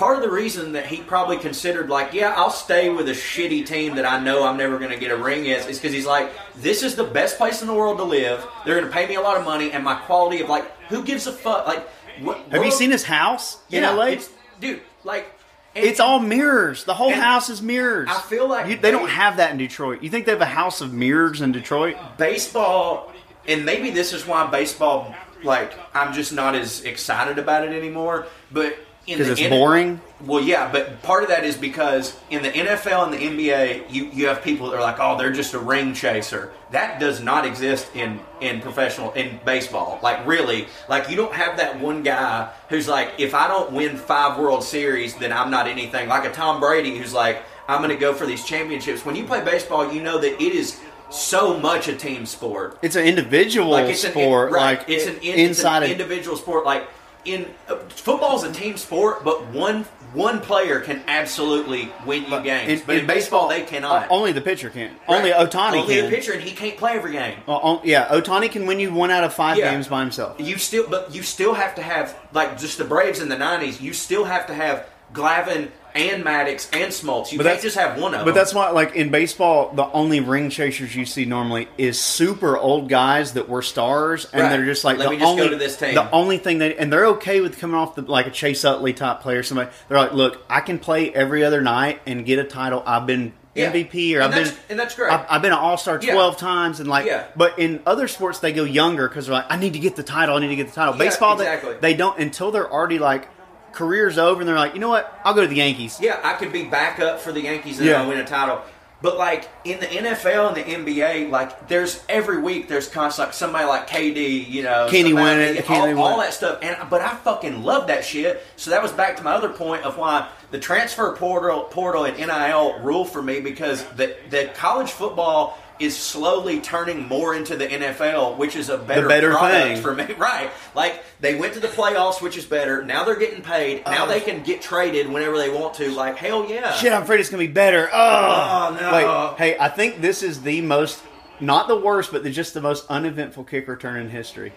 [0.00, 3.66] Part of the reason that he probably considered, like, yeah, I'll stay with a shitty
[3.66, 6.06] team that I know I'm never going to get a ring is, is because he's
[6.06, 8.42] like, this is the best place in the world to live.
[8.64, 11.04] They're going to pay me a lot of money, and my quality of like, who
[11.04, 11.66] gives a fuck?
[11.66, 11.86] Like,
[12.22, 14.14] what, have you seen his house in LA?
[14.58, 14.80] dude.
[15.04, 15.30] Like,
[15.76, 16.84] and- It's all mirrors.
[16.84, 18.08] The whole house is mirrors.
[18.10, 20.02] I feel like you, they don't have that in Detroit.
[20.02, 21.98] You think they have a house of mirrors in Detroit?
[22.16, 23.12] baseball,
[23.46, 28.28] and maybe this is why baseball, like, I'm just not as excited about it anymore.
[28.50, 28.78] But
[29.18, 30.00] because it's N- boring.
[30.24, 34.06] Well, yeah, but part of that is because in the NFL and the NBA, you,
[34.12, 36.52] you have people that are like, oh, they're just a ring chaser.
[36.72, 39.98] That does not exist in, in professional in baseball.
[40.02, 43.96] Like really, like you don't have that one guy who's like, if I don't win
[43.96, 46.08] five World Series, then I'm not anything.
[46.08, 49.06] Like a Tom Brady who's like, I'm going to go for these championships.
[49.06, 50.80] When you play baseball, you know that it is
[51.10, 54.48] so much a team sport It's an individual like it's sport.
[54.48, 54.78] An, right.
[54.78, 56.64] Like it's an in, inside it's an individual sport.
[56.64, 56.88] Like
[57.24, 62.40] in uh, football is a team sport, but one one player can absolutely win you
[62.42, 62.80] games.
[62.80, 64.06] in- but in, in baseball, they cannot.
[64.10, 64.90] o- only the pitcher can.
[65.08, 65.18] Right.
[65.18, 66.10] Only Ohtani Only can.
[66.10, 67.38] the pitcher, and he can't play every game.
[67.46, 69.70] Well, on- yeah, Ohtani can win you one out of five Yeah.
[69.70, 70.40] games by himself.
[70.40, 73.80] You still, but you still have to have like just the Braves in the '90s.
[73.80, 77.32] You still have to have Glavine and Maddux and Smoltz.
[77.32, 78.24] You But can't just have one of them.
[78.24, 82.56] But that's why, like in baseball, the only ring chasers you see normally is super
[82.56, 84.48] old guys that were stars, and Right.
[84.50, 85.94] they're just like Let the me just only go to this team.
[85.94, 88.92] the only thing they and they're okay with coming off the like a Chase Utley
[88.92, 89.42] type player.
[89.42, 92.82] Somebody they're like, look, I can play every other night and get a title.
[92.86, 93.72] I've been Yeah.
[93.72, 95.12] MVP or And I've been and that's great.
[95.12, 96.12] I've, I've been an All Star Yeah.
[96.14, 97.24] twelve times, and like, Yeah.
[97.34, 100.04] but in other sports they go younger because they're like, I need to get the
[100.04, 100.36] title.
[100.36, 100.94] I need to get the title.
[100.94, 103.28] Yeah, Baseball, they- they don't until they're already like
[103.72, 105.98] careers over, and they're like, you know what, I'll go to the Yankees.
[106.00, 108.02] Yeah, I could be backup for the Yankees and Yeah.
[108.02, 108.62] I win a title.
[109.02, 113.34] But like in the NFL and the NBA, like there's every week there's constant like
[113.34, 115.64] somebody like KD, you know, Can he win it?
[115.64, 116.58] Can all, all that stuff.
[116.60, 118.42] And but I fucking love that shit.
[118.56, 122.18] So that was back to my other point of why the transfer portal portal and
[122.18, 127.66] NIL rule for me because the the college football is slowly turning more into the
[127.66, 129.82] NFL, which is a better, better product thing.
[129.82, 130.06] for me.
[130.20, 130.50] Right.
[130.74, 132.84] Like they went to the playoffs, which is better.
[132.84, 133.84] Now they're getting paid.
[133.86, 134.06] Now uh-huh.
[134.06, 135.90] they can get traded whenever they want to.
[135.90, 136.74] Like hell yeah.
[136.74, 137.88] Shit, I'm afraid it's gonna be better.
[137.90, 138.92] Oh, no.
[138.92, 141.02] Wait, hey, I think this is the most,
[141.40, 144.52] not the worst, but the, just the most uneventful kick return in history.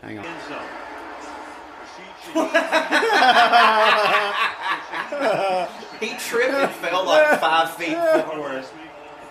[0.00, 0.26] Hang on.
[6.00, 8.64] He tripped and fell like five feet forward.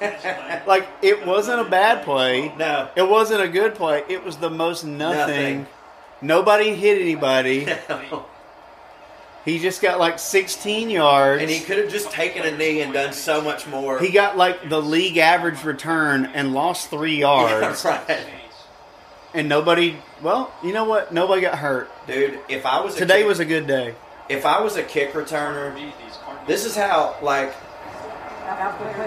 [0.67, 2.53] Like it wasn't a bad play.
[2.57, 2.89] No.
[2.95, 4.03] it wasn't a good play.
[4.07, 5.59] It was the most nothing.
[5.61, 5.67] Nothing.
[6.21, 7.65] Nobody hit anybody.
[9.45, 11.41] he just got like 16 yards.
[11.41, 13.99] and he could have just taken a knee and done so much more.
[13.99, 17.83] He got like the league average return and lost three yards.
[17.85, 18.25] right.
[19.33, 21.13] And nobody, well, you know what?
[21.13, 21.89] Nobody got hurt.
[22.07, 23.95] Dude, if I was a Today kick, was a good day.
[24.27, 25.91] if I was a kick returner,
[26.47, 27.53] this is how like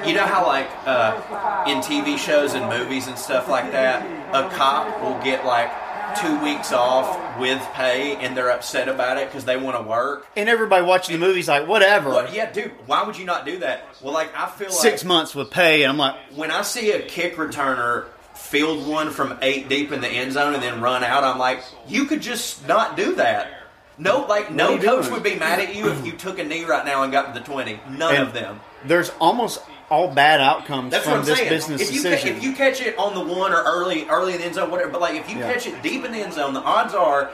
[0.07, 4.03] you know how like uh, in TV shows and movies and stuff like that,
[4.35, 5.71] a cop will get like
[6.17, 10.27] two weeks off with pay and they're upset about it because they want to work.
[10.37, 12.29] And everybody watching the movie's like, whatever.
[12.33, 13.87] Yeah, dude, why would you not do that?
[14.03, 15.83] Well, like I feel like Six months with pay.
[15.83, 20.01] And I'm like, when I see a kick returner field one from eight deep in
[20.01, 23.62] the end zone and then run out, I'm like, you could just not do that.
[23.99, 25.13] No, like no coach doing?
[25.13, 27.39] would be mad at you if you took a knee right now and got to
[27.39, 27.79] the twenty.
[27.91, 28.61] None and of them.
[28.85, 31.49] There's almost all bad outcomes That's from what I'm this saying.
[31.51, 32.37] business if you decision.
[32.37, 34.91] if you catch it on the one or early early in the end zone, whatever.
[34.91, 35.53] But like if you Yeah.
[35.53, 37.31] catch it deep in the end zone, the odds are.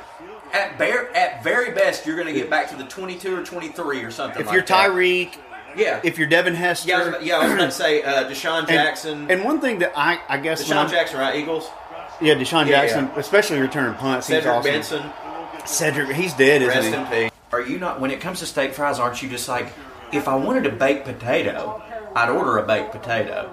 [0.50, 4.02] At bare, at very best, you're going to get back to the 22 or 23
[4.02, 4.40] or something.
[4.40, 4.62] if like you're.
[4.62, 5.34] Tyreek,
[5.76, 8.02] yeah, if you're Devin Hester, yeah, I was, about- yeah, I was going to say
[8.02, 11.36] uh, DeSean Jackson, And one thing that I, I guess, DeSean Jackson, right?
[11.36, 11.68] Eagles,
[12.22, 13.18] yeah, DeSean Yeah, Jackson, yeah.
[13.20, 14.72] especially returning punts, he's Cedric awesome.
[14.72, 15.02] Benson.
[15.68, 17.20] Cedric, he's dead, isn't Rest he?
[17.24, 17.38] in peace.
[17.52, 18.00] Are you not?
[18.00, 19.72] When it comes to steak fries, aren't you just like,
[20.12, 21.82] if I wanted a baked potato,
[22.14, 23.50] I'd order a baked potato.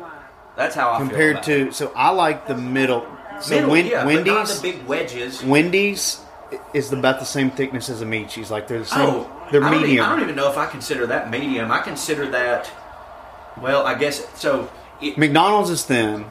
[0.56, 3.06] That's how I Compared feel to, so I like the middle.
[3.42, 5.44] So Middle, Wen- yeah, but not Wendy's, the big wedges.
[5.44, 6.22] Wendy's
[6.74, 8.50] is about the same thickness as a meat cheese.
[8.50, 9.00] Like they're the same.
[9.02, 10.06] Oh, they're I don't e- medium.
[10.06, 11.70] I don't even know if I consider that medium.
[11.72, 12.72] I consider that.
[13.60, 14.72] Well, I guess so.
[15.02, 16.24] It, McDonald's is thin,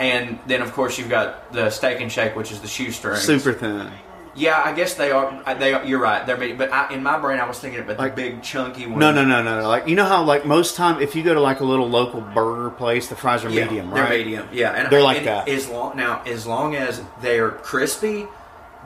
[0.00, 3.14] and then of course you've got the steak and shake, which is the shoestring.
[3.16, 3.92] super thin.
[4.34, 5.42] Yeah, I guess they are.
[5.44, 5.84] Uh, they are.
[5.84, 6.26] You're right.
[6.26, 6.56] They're medium.
[6.58, 8.98] But I, in my brain, I was thinking about Like- the big chunky one.
[8.98, 9.68] No, no, no, no, no.
[9.68, 12.20] Like you know how like most time if you go to like a little local
[12.22, 14.18] burger place, the fries are Yeah, medium, They're right?
[14.24, 15.48] medium, yeah, and They're like and that.
[15.48, 18.26] As long now, as long as they're crispy,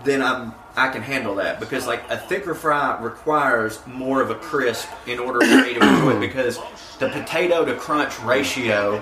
[0.04, 4.34] then I'm I can handle that because like a thicker fry requires more of a
[4.34, 6.58] crisp in order for me to enjoy it because
[6.98, 8.98] the potato to crunch ratio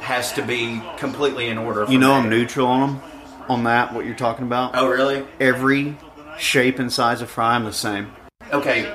[0.00, 1.86] has to be completely in order.
[1.86, 2.24] For You know me.
[2.24, 3.02] I'm neutral on them.
[3.48, 4.72] On that, what you're talking about.
[4.74, 5.26] Oh really?
[5.40, 5.96] Every
[6.38, 8.12] shape and size of fry, I'm the same.
[8.52, 8.92] Okay.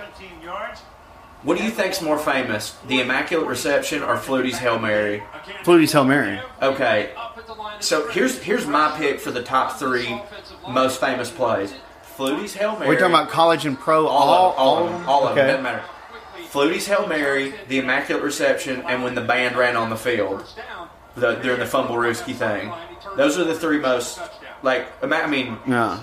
[1.44, 5.24] What do you think's more famous, the Immaculate Reception or Flutie's Hail Mary?
[5.64, 6.40] Flutie's Hail Mary.
[6.62, 7.14] Okay,
[7.80, 10.22] so here's here's my pick for the top three
[10.68, 11.74] most famous plays.
[12.04, 12.90] Flutie's Hail Mary.
[12.90, 14.06] We're talking about college and pro.
[14.06, 15.10] all, All, of, all, of them.
[15.10, 15.48] All of okay.
[15.48, 15.48] them.
[15.48, 15.84] Doesn't matter.
[16.50, 20.44] Flutie's Hail Mary, the Immaculate Reception, and when the band ran on the field
[21.20, 22.72] the, during the Fumble Rooski thing.
[23.16, 24.20] Those are the three most
[24.64, 24.88] like.
[25.04, 26.00] I mean, Yeah.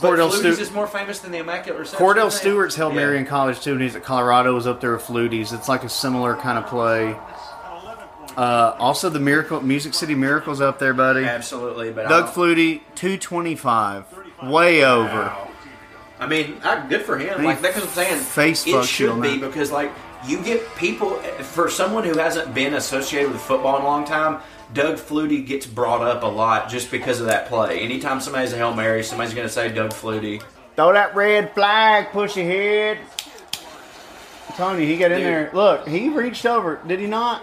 [0.00, 2.06] But Kordell Flutie's Stu- is more famous than the Immaculate Reception.
[2.06, 2.28] Kordell I.
[2.28, 4.54] Stewart's Hail Mary in college too, and he's at Colorado.
[4.54, 5.52] Was up there with Flutie's.
[5.52, 7.16] It's like a similar kind of play.
[8.36, 11.24] Uh, also, the Miracle Music City Miracles up there, buddy.
[11.24, 14.04] Absolutely, but Doug Flutie, two twenty five,
[14.42, 15.34] way over.
[16.20, 17.40] I mean, I, good for him.
[17.40, 18.20] He Like that's what I'm saying.
[18.20, 19.90] face it should be because like
[20.26, 21.10] you get people
[21.42, 24.40] for someone who hasn't been associated with football in a long time.
[24.74, 27.80] Doug Flutie gets brought up a lot just because of that play.
[27.80, 30.42] Anytime somebody's a hail mary, somebody's going to say Doug Flutie.
[30.76, 32.98] Throw that red flag, push your head.
[34.58, 35.26] You, he got in Dude.
[35.26, 35.50] there.
[35.54, 36.80] Look, he reached over.
[36.86, 37.42] Did he not?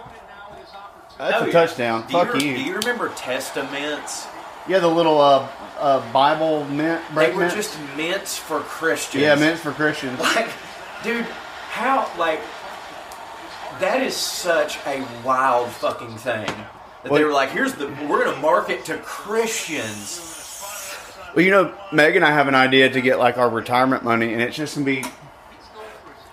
[1.17, 1.51] That's Oh, a yeah.
[1.53, 2.01] touchdown.
[2.07, 2.57] Do Fuck you, you.
[2.57, 4.27] Do you remember Testamints?
[4.67, 5.47] Yeah, the little uh,
[5.79, 7.01] uh, Bible mint.
[7.15, 7.53] They were mint.
[7.53, 9.21] just mints for Christians.
[9.21, 10.19] yeah, mints for Christians.
[10.19, 10.49] Like,
[11.03, 11.23] dude,
[11.69, 12.41] how like
[13.79, 16.45] that is such a wild fucking thing.
[16.45, 20.31] That Well- they were like, here's the we're gonna market to Christians.
[21.35, 24.31] Well, you know, Meg and I have an idea to get like our retirement money,
[24.33, 25.03] and it's just gonna be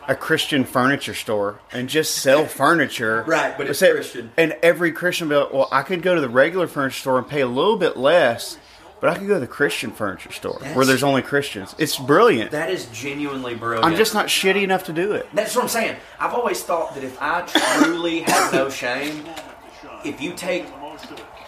[0.08, 3.24] a Christian furniture store and just sell furniture.
[3.26, 4.32] Right, but it's Christian.
[4.36, 7.18] And every Christian will be like, well, I could go to the regular furniture store
[7.18, 8.58] and pay a little bit less,
[9.02, 11.74] but I could go to the Christian furniture store where there's only Christians.
[11.76, 12.52] It's brilliant.
[12.52, 13.84] That is genuinely brilliant.
[13.84, 15.28] I'm just not shitty enough to do it.
[15.34, 15.96] That's what I'm saying.
[16.20, 17.42] I've always thought that if I
[17.80, 19.24] truly have no shame,
[20.04, 20.66] if you take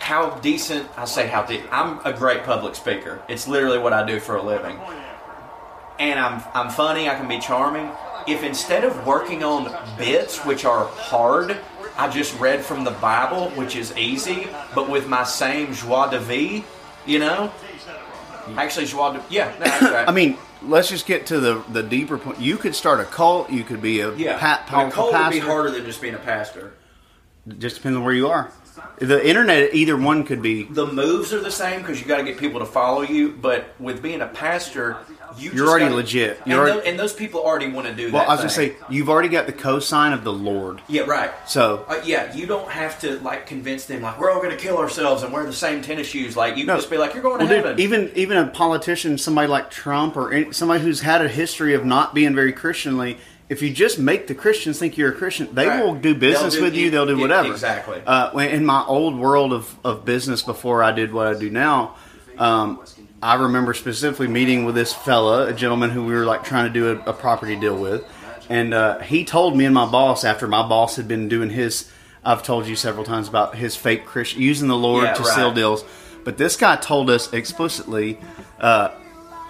[0.00, 3.22] how decent I say how de- I'm a great public speaker.
[3.28, 4.76] It's literally what I do for a living.
[6.00, 7.88] And I'm I'm funny, I can be charming.
[8.26, 11.56] If instead of working on bits which are hard,
[11.96, 16.18] I just read from the Bible, which is easy, but with my same joie de
[16.18, 16.64] vie,
[17.06, 17.52] you know?
[18.56, 20.08] Actually de yeah, no, that's right.
[20.08, 22.40] I mean, let's just get to the the deeper point.
[22.40, 23.50] You could start a cult.
[23.50, 26.14] You could be a yeah, pat, mean, powerful Cole would be harder than just being
[26.14, 26.74] a pastor.
[27.58, 28.52] Just depends on where you are.
[28.98, 30.64] The internet, either one could be.
[30.64, 33.30] the moves are the same because you got to get people to follow you.
[33.30, 34.98] But with being a pastor,
[35.36, 36.38] you You're just already gotta- legit.
[36.42, 38.28] and, You're already- tho- and those people already want to do Well, that.
[38.28, 40.80] I was gonna say you've already got the cosign of the Lord.
[40.88, 41.30] yeah, right.
[41.46, 44.62] So Uh, yeah, you don't have to like convince them like we're all going to
[44.62, 46.36] kill ourselves and wear the same tennis shoes.
[46.36, 46.74] Like you No.
[46.74, 47.76] can just be like you're going to Well, heaven.
[47.76, 51.74] dude, even even a politician, somebody like Trump, or any, somebody who's had a history
[51.74, 53.18] of not being very Christianly,
[53.48, 55.84] if you just make the Christians think you're a Christian, they Right.
[55.84, 56.90] will do business do- with you.
[56.90, 57.48] They'll do yeah, whatever.
[57.50, 58.00] exactly.
[58.06, 61.94] Uh, in my old world of, of business before I did what I do now,
[62.38, 62.80] um,
[63.22, 66.72] I remember specifically meeting with this fella, a gentleman who we were like trying to
[66.72, 68.04] do a, a property deal with,
[68.48, 71.90] and uh, he told me and my boss after my boss had been doing his.
[72.26, 75.34] I've told you several times about his fake Christian using the Lord Yeah, to right.
[75.34, 75.84] seal deals.
[76.24, 78.18] But this guy told us explicitly,
[78.58, 78.88] uh,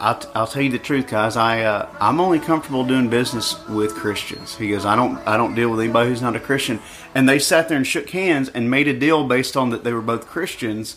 [0.00, 1.36] I'll, t- I'll tell you the truth, guys.
[1.36, 4.56] I uh, I'm only comfortable doing business with Christians.
[4.56, 6.80] He goes, I don't I don't deal with anybody who's not a Christian.
[7.14, 9.92] And they sat there and shook hands and made a deal based on that they
[9.92, 10.96] were both Christians.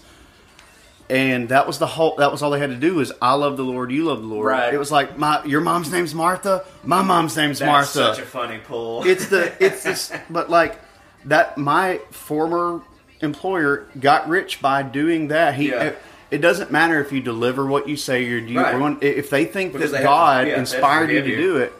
[1.09, 2.15] And that was the whole.
[2.17, 4.27] That was all they had to do is I love the Lord, you love the
[4.27, 4.47] Lord.
[4.47, 4.73] Right.
[4.73, 8.25] It was like my your mom's name's Martha, my mom's name's That's Martha such a
[8.25, 9.03] funny pull.
[9.07, 10.79] it's the it's this but like
[11.25, 12.81] that my former
[13.21, 15.83] employer got rich by doing that he Yeah.
[15.83, 15.97] it,
[16.29, 18.97] it doesn't matter if you deliver what you say you're doing Right.
[19.01, 21.35] if they think Because that they god yeah, inspired you to you.
[21.37, 21.73] do it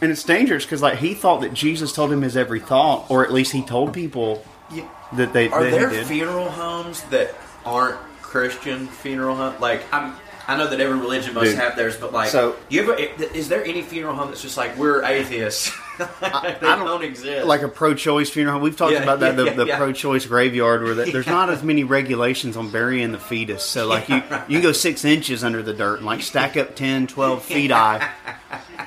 [0.00, 3.24] and it's dangerous because like he thought that jesus told him his every thought or
[3.24, 4.84] at least he told people Yeah.
[5.14, 7.34] that they Are that there funeral homes that
[7.66, 7.98] aren't
[8.28, 9.60] Christian funeral home?
[9.60, 10.14] Like I'm.
[10.46, 11.56] I know that every religion must Dude.
[11.58, 12.94] have theirs, but like, So- you ever?
[12.94, 15.70] Is there any funeral home that's just like we're atheists?
[15.98, 17.46] they I don't, don't- exist.
[17.46, 18.62] like a pro-choice funeral home.
[18.62, 19.76] We've talked Yeah, about that yeah, the, yeah, the yeah.
[19.76, 23.62] pro-choice graveyard where that, there's not as many regulations on burying the fetus.
[23.62, 24.22] So like you you
[24.56, 28.08] can go six inches under the dirt and like stack up 10, 12 feet high.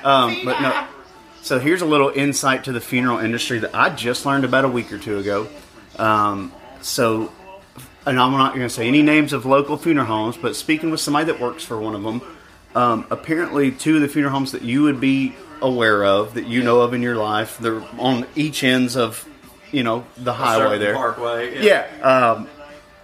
[0.02, 0.86] Um, but no.
[1.42, 4.68] So here's a little insight to the funeral industry that I just learned about a
[4.68, 5.46] week or two ago.
[5.96, 7.30] Um, so,
[8.06, 11.00] and I'm not going to say any names of local funeral homes, but speaking with
[11.00, 12.22] somebody that works for one of them,
[12.74, 16.62] um, apparently two of the funeral homes that you would be aware of, that you
[16.62, 19.28] know of in your life, they're on each ends of,
[19.70, 20.94] you know, the highway there.
[20.94, 21.62] Parkway.
[21.64, 21.86] Yeah.
[22.02, 22.48] Um,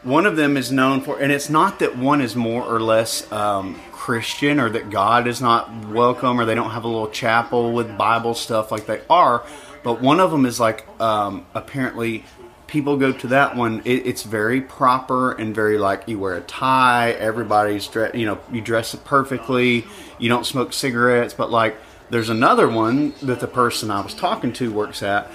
[0.03, 3.31] one of them is known for, and it's not that one is more or less
[3.33, 7.73] um, Christian or that God is not welcome or they don't have a little chapel
[7.73, 9.45] with Bible stuff like they are,
[9.83, 12.25] but one of them is like um, apparently
[12.69, 13.83] people go to that one.
[13.85, 18.39] It, it's very proper and very like you wear a tie, everybody's dressed, you know,
[18.53, 19.85] you dress it perfectly,
[20.19, 21.77] you don't smoke cigarettes, but like
[22.11, 25.27] there's another one that the person I was talking to works at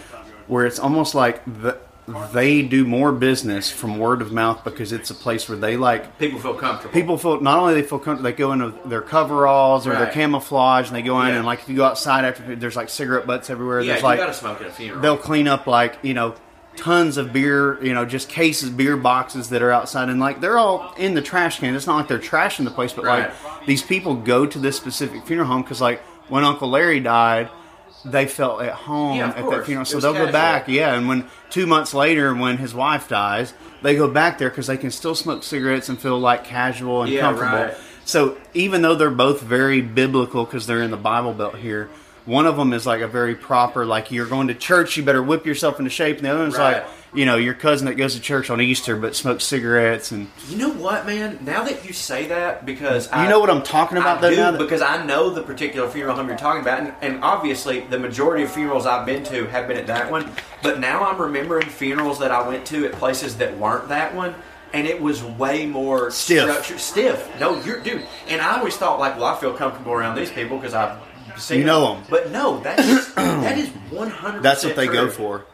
[0.48, 1.78] where it's almost like the,
[2.34, 6.20] they do more business from word of mouth because it's a place where they like
[6.20, 6.92] People feel comfortable.
[6.94, 10.88] people feel not only they feel comfortable they go into their coveralls or their camouflage
[10.88, 11.36] and they go in Yeah.
[11.38, 14.08] and like if you go outside after there's like cigarette butts everywhere yeah, there's you
[14.08, 15.00] like gotta smoke at a funeral.
[15.02, 16.36] they'll clean up like you know
[16.76, 20.58] tons of beer, you know, just cases, beer boxes that are outside, and like they're
[20.58, 21.76] all in the trash can.
[21.76, 23.30] It's not like they're trashing the place, but Right.
[23.52, 27.50] like these people go to this specific funeral home because like when Uncle Larry died,
[28.06, 30.68] they felt at home Yeah, at that funeral, so they'll go back.
[30.68, 34.68] Yeah, and when two months later, when his wife dies, they go back there because
[34.68, 37.58] they can still smoke cigarettes and feel like casual and Yeah, comfortable.
[37.58, 37.74] right.
[38.06, 41.90] So even though they're both very biblical because they're in the Bible Belt here,
[42.26, 45.22] one of them is like a very proper, like you're going to church, you better
[45.24, 46.78] whip yourself into shape, and the other one's Right.
[46.84, 50.30] like, you know, your cousin that goes to church on Easter but smokes cigarettes, and
[50.50, 51.38] You know what, man?
[51.44, 54.30] Now that you say that, because I, you know what I'm talking about I though.
[54.32, 57.24] do, now that, because I know the particular funeral home you're talking about, and, and
[57.24, 60.32] obviously the majority of funerals I've been to have been at that one.
[60.64, 64.34] But now I'm remembering funerals that I went to at places that weren't that one,
[64.74, 66.42] and it was way more Stiff.
[66.50, 66.80] structured.
[66.80, 67.30] Stiff.
[67.40, 68.08] No, you're dude.
[68.28, 70.98] And I always thought like, well, I feel comfortable around these people because I've
[71.38, 74.42] seen You them, But no, that's that is 100.
[74.44, 75.46] that's what they go for.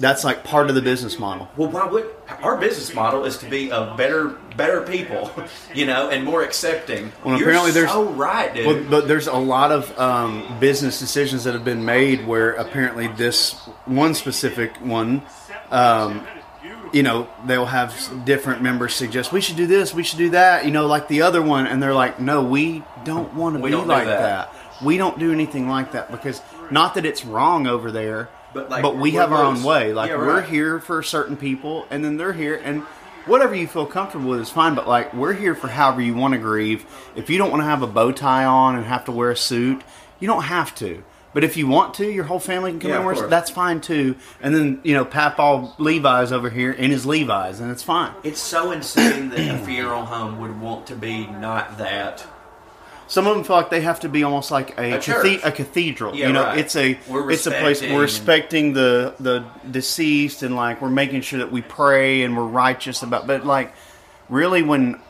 [0.00, 1.48] That's like part of the business model.
[1.56, 2.08] Well, why would
[2.40, 5.28] our business model is to be a better, better people,
[5.74, 7.10] you know, and more accepting.
[7.24, 8.64] Well, You're apparently there's- so right, dude.
[8.66, 13.08] Well, but there's a lot of um, business decisions that have been made where apparently
[13.08, 13.54] this
[13.86, 15.22] one specific one,
[15.72, 16.24] um,
[16.92, 20.64] you know, they'll have different members suggest we should do this, we should do that,
[20.64, 23.70] you know, like the other one, and they're like, no, we don't want to We
[23.70, 24.52] be don't like that.
[24.52, 24.54] that.
[24.82, 28.82] We don't do anything like that because not that it's wrong over there, But, like,
[28.84, 29.92] we we're have our own way.
[29.92, 32.82] Like Yeah, we're here for certain people, and then they're here, and
[33.26, 34.74] whatever you feel comfortable with is fine.
[34.74, 36.86] But like we're here for however you want to grieve.
[37.16, 39.36] If you don't want to have a bow tie on and have to wear a
[39.36, 39.82] suit,
[40.20, 41.02] you don't have to.
[41.34, 43.14] But if you want to, your whole family can come Yeah, in and wear.
[43.16, 43.30] course.
[43.30, 44.16] That's fine too.
[44.40, 48.12] And then you know, Papaw Levi's over here in his Levi's, and it's fine.
[48.24, 52.26] it's so insane that a funeral home would want to be not that.
[53.08, 55.50] Some of them feel like they have to be almost like a, A cathe- a
[55.50, 56.14] cathedral.
[56.14, 56.58] Yeah, you know, right.
[56.58, 61.22] it's a We're it's a place we're respecting the the deceased and like we're making
[61.22, 63.26] sure that we pray and we're righteous about.
[63.26, 63.72] But like,
[64.28, 65.00] really, when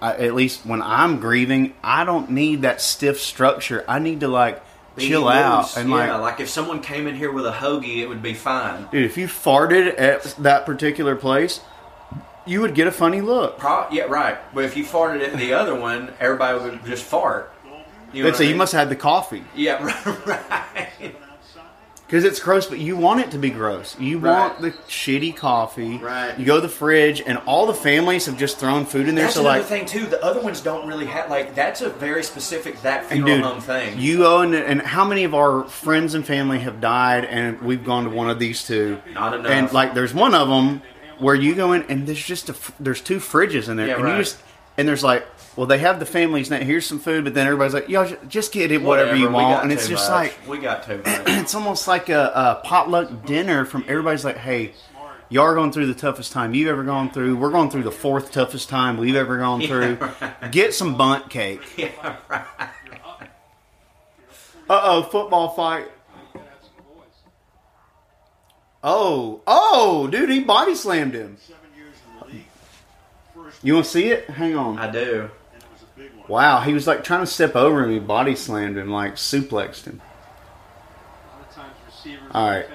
[0.00, 3.84] I, at least when I'm grieving, I don't need that stiff structure.
[3.86, 4.60] I need to like
[4.98, 5.32] chill loose.
[5.32, 6.40] out and yeah, like.
[6.40, 8.88] if someone came in here with a hoagie, it would be fine.
[8.90, 11.60] Dude, if you farted at that particular place,
[12.46, 13.58] you would get a funny look.
[13.58, 14.38] Pro- yeah, right.
[14.54, 17.52] But if you farted in the other one, everybody would just fart.
[18.12, 19.82] You know They'd say I you must have had the coffee Yeah,
[20.26, 21.14] right.
[22.06, 23.98] because it's gross, but you want it to be gross.
[23.98, 24.38] You Right.
[24.38, 25.96] want the shitty coffee.
[25.96, 26.38] Right.
[26.38, 29.24] You go to the fridge, and all the families have just thrown food in there.
[29.24, 30.04] That's so another like, thing too.
[30.04, 33.60] The other ones don't really have like that's a very specific that funeral dude, home
[33.62, 33.98] thing.
[33.98, 34.52] you own.
[34.54, 38.28] And how many of our friends and family have died, and we've gone to one
[38.28, 39.00] of these two?
[39.14, 39.50] Not enough.
[39.50, 40.82] And like, there's one of them
[41.22, 44.04] where you go in, and there's just a there's two fridges in there, Yeah, and
[44.04, 44.16] right.
[44.18, 44.38] you just
[44.76, 45.24] and there's like.
[45.54, 46.60] Well, they have the families now.
[46.60, 49.62] Here's some food, but then everybody's like, "Yo, just get it, whatever, you we want."
[49.64, 50.30] And it's just much.
[50.32, 51.20] like, we got too much.
[51.26, 54.72] it's almost like a, a potluck dinner from everybody's like, hey,
[55.28, 57.36] y'all are going through the toughest time you've ever gone through.
[57.36, 59.98] We're going through the fourth toughest time we've ever gone through.
[60.52, 61.60] Get some Bundt cake.
[61.76, 62.46] yeah, right.
[64.70, 65.86] Uh oh, football fight.
[68.84, 71.36] Oh, oh, dude, he body slammed him.
[73.62, 74.28] You want to see it?
[74.28, 74.78] Hang on.
[74.78, 75.30] I do.
[76.26, 77.90] Wow, he was like trying to step over him.
[77.90, 80.00] He body slammed him, like suplexed him.
[82.32, 82.66] All right.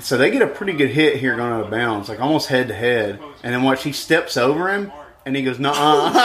[0.00, 2.68] So they get a pretty good hit here going out of bounds, like almost head
[2.68, 3.20] to head.
[3.42, 4.90] And then watch, he steps over him,
[5.26, 6.16] and he goes, "Nuh-uh."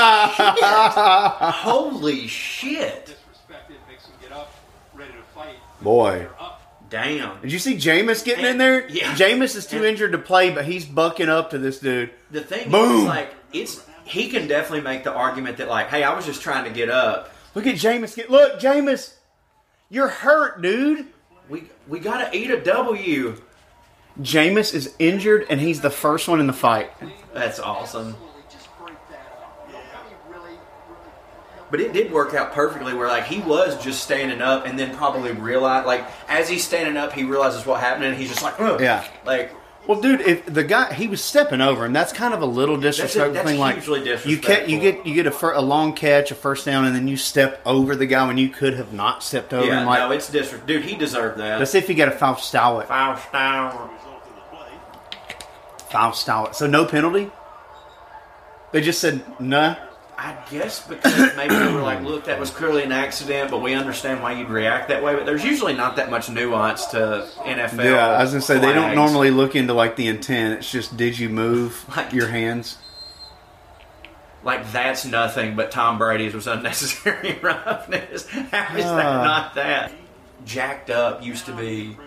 [1.51, 3.15] Holy shit!
[5.81, 6.27] Boy,
[6.89, 7.41] Damn.
[7.41, 8.87] did you see Jameis getting in there?
[8.89, 9.13] Yeah.
[9.15, 12.11] Jameis is too injured to play, but he's bucking up to this dude.
[12.31, 13.01] The thing Boom.
[13.01, 16.41] is, like, it's he can definitely make the argument that, like, hey, I was just
[16.41, 17.31] trying to get up.
[17.55, 18.29] Look at Jameis get.
[18.29, 19.13] Look, Jameis,
[19.89, 21.07] you're hurt, dude.
[21.49, 23.41] We we gotta eat a W.
[24.21, 26.91] Jameis is injured, and he's the first one in the fight.
[27.33, 28.15] That's awesome.
[31.69, 34.95] But it did work out perfectly where like he was just standing up and then
[34.95, 38.57] probably realized like as he's standing up he realizes what happened and he's just like
[38.59, 38.79] Ugh.
[38.79, 39.05] Yeah.
[39.25, 39.51] like
[39.85, 42.77] Well, dude, if the guy he was stepping over him, that's kind of a little
[42.77, 43.59] disrespectful that's thing.
[43.59, 46.65] Like hugely you get you get you get a, fir- a long catch, a first
[46.65, 49.65] down, and then you step over the guy when you could have not stepped over
[49.65, 49.87] yeah him.
[49.87, 51.59] Like, no it's dis dude he deserved that.
[51.59, 52.87] let's see if he got a foul style it.
[52.87, 53.89] Foul style.
[55.89, 56.55] Foul style it.
[56.55, 57.31] So no penalty.
[58.73, 59.75] They just said nah.
[60.19, 63.75] I guess because maybe they were like, look, that was clearly an accident, but we
[63.75, 65.13] understand why you'd react that way.
[65.15, 67.83] But there's usually not that much nuance to NFL.
[67.85, 70.59] Yeah, I was gonna say they don't normally look into like the intent.
[70.59, 72.77] It's just did you move Like- your hands?
[74.43, 78.27] like that's nothing, but Tom Brady's was unnecessary roughness.
[78.27, 79.23] How is that Ah.
[79.23, 79.91] not that?
[80.45, 81.97] Jacked up used to be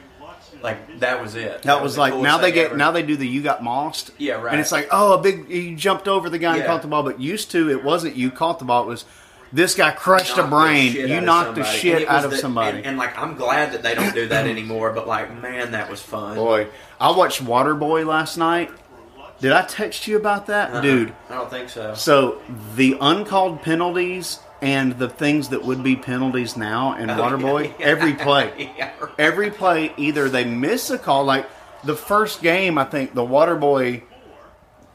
[0.62, 1.62] Like that was it.
[1.62, 2.76] That was the like now they get ever.
[2.76, 4.10] now they do the you got mossed.
[4.18, 4.52] Yeah, right.
[4.52, 7.02] And it's like oh a big you jumped over the guy and caught the ball,
[7.02, 8.84] but used to it wasn't you caught the ball.
[8.84, 9.04] It was
[9.52, 10.92] this guy crushed a brain.
[10.92, 12.78] You knocked the shit And it was out of the- somebody.
[12.78, 14.92] And, and, like I'm glad that they don't do that anymore.
[14.92, 16.36] But like man, that was fun.
[16.36, 16.68] Boy,
[17.00, 18.70] I watched Waterboy last night.
[19.40, 20.80] Did I text you about that, Uh-uh.
[20.82, 21.14] dude?
[21.30, 21.94] I don't think so.
[21.94, 22.42] So
[22.76, 28.72] the uncalled penalties and the things that would be penalties now in Waterboy, every play.
[28.78, 29.12] yeah, right.
[29.18, 31.48] every play either they miss a call like
[31.84, 34.02] the first game i think the Waterboy,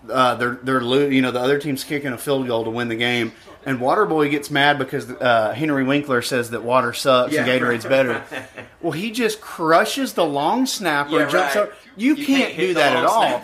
[0.09, 2.87] uh, they're they're lo- you know the other team's kicking a field goal to win
[2.87, 3.31] the game
[3.65, 8.23] and Waterboy gets mad because uh, Henry Winkler says that water sucks and Gatorade's better.
[8.81, 11.63] Well, he just crushes the long snapper, and jumps right.
[11.63, 11.73] over.
[11.97, 13.41] You, You can't, can't do that at all.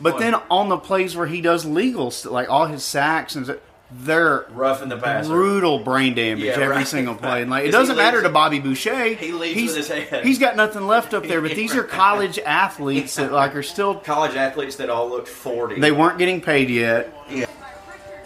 [0.00, 3.58] But then on the plays where he does legal, like all his sacks and
[4.00, 6.86] they're rough in the past, brutal brain damage Yeah, every right.
[6.86, 7.42] single play.
[7.42, 9.14] And like it doesn't matter to Bobby Boucher.
[9.14, 10.24] he leads he's, with his head.
[10.24, 11.40] He's got nothing left up there.
[11.40, 13.94] But these are college athletes that like are still.
[13.96, 15.80] College athletes that all looked 40.
[15.80, 17.12] They weren't getting paid yet.
[17.30, 17.46] Yeah.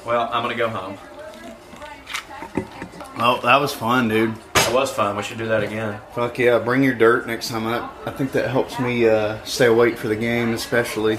[0.07, 0.97] Well, I'm gonna go home.
[3.21, 4.35] Oh, that was fun, dude.
[4.55, 5.17] That was fun.
[5.17, 6.01] We should do that again.
[6.15, 6.59] Fuck yeah!
[6.59, 7.67] Bring your dirt next time.
[7.67, 11.19] I, I think that helps me uh, stay awake for the game, especially.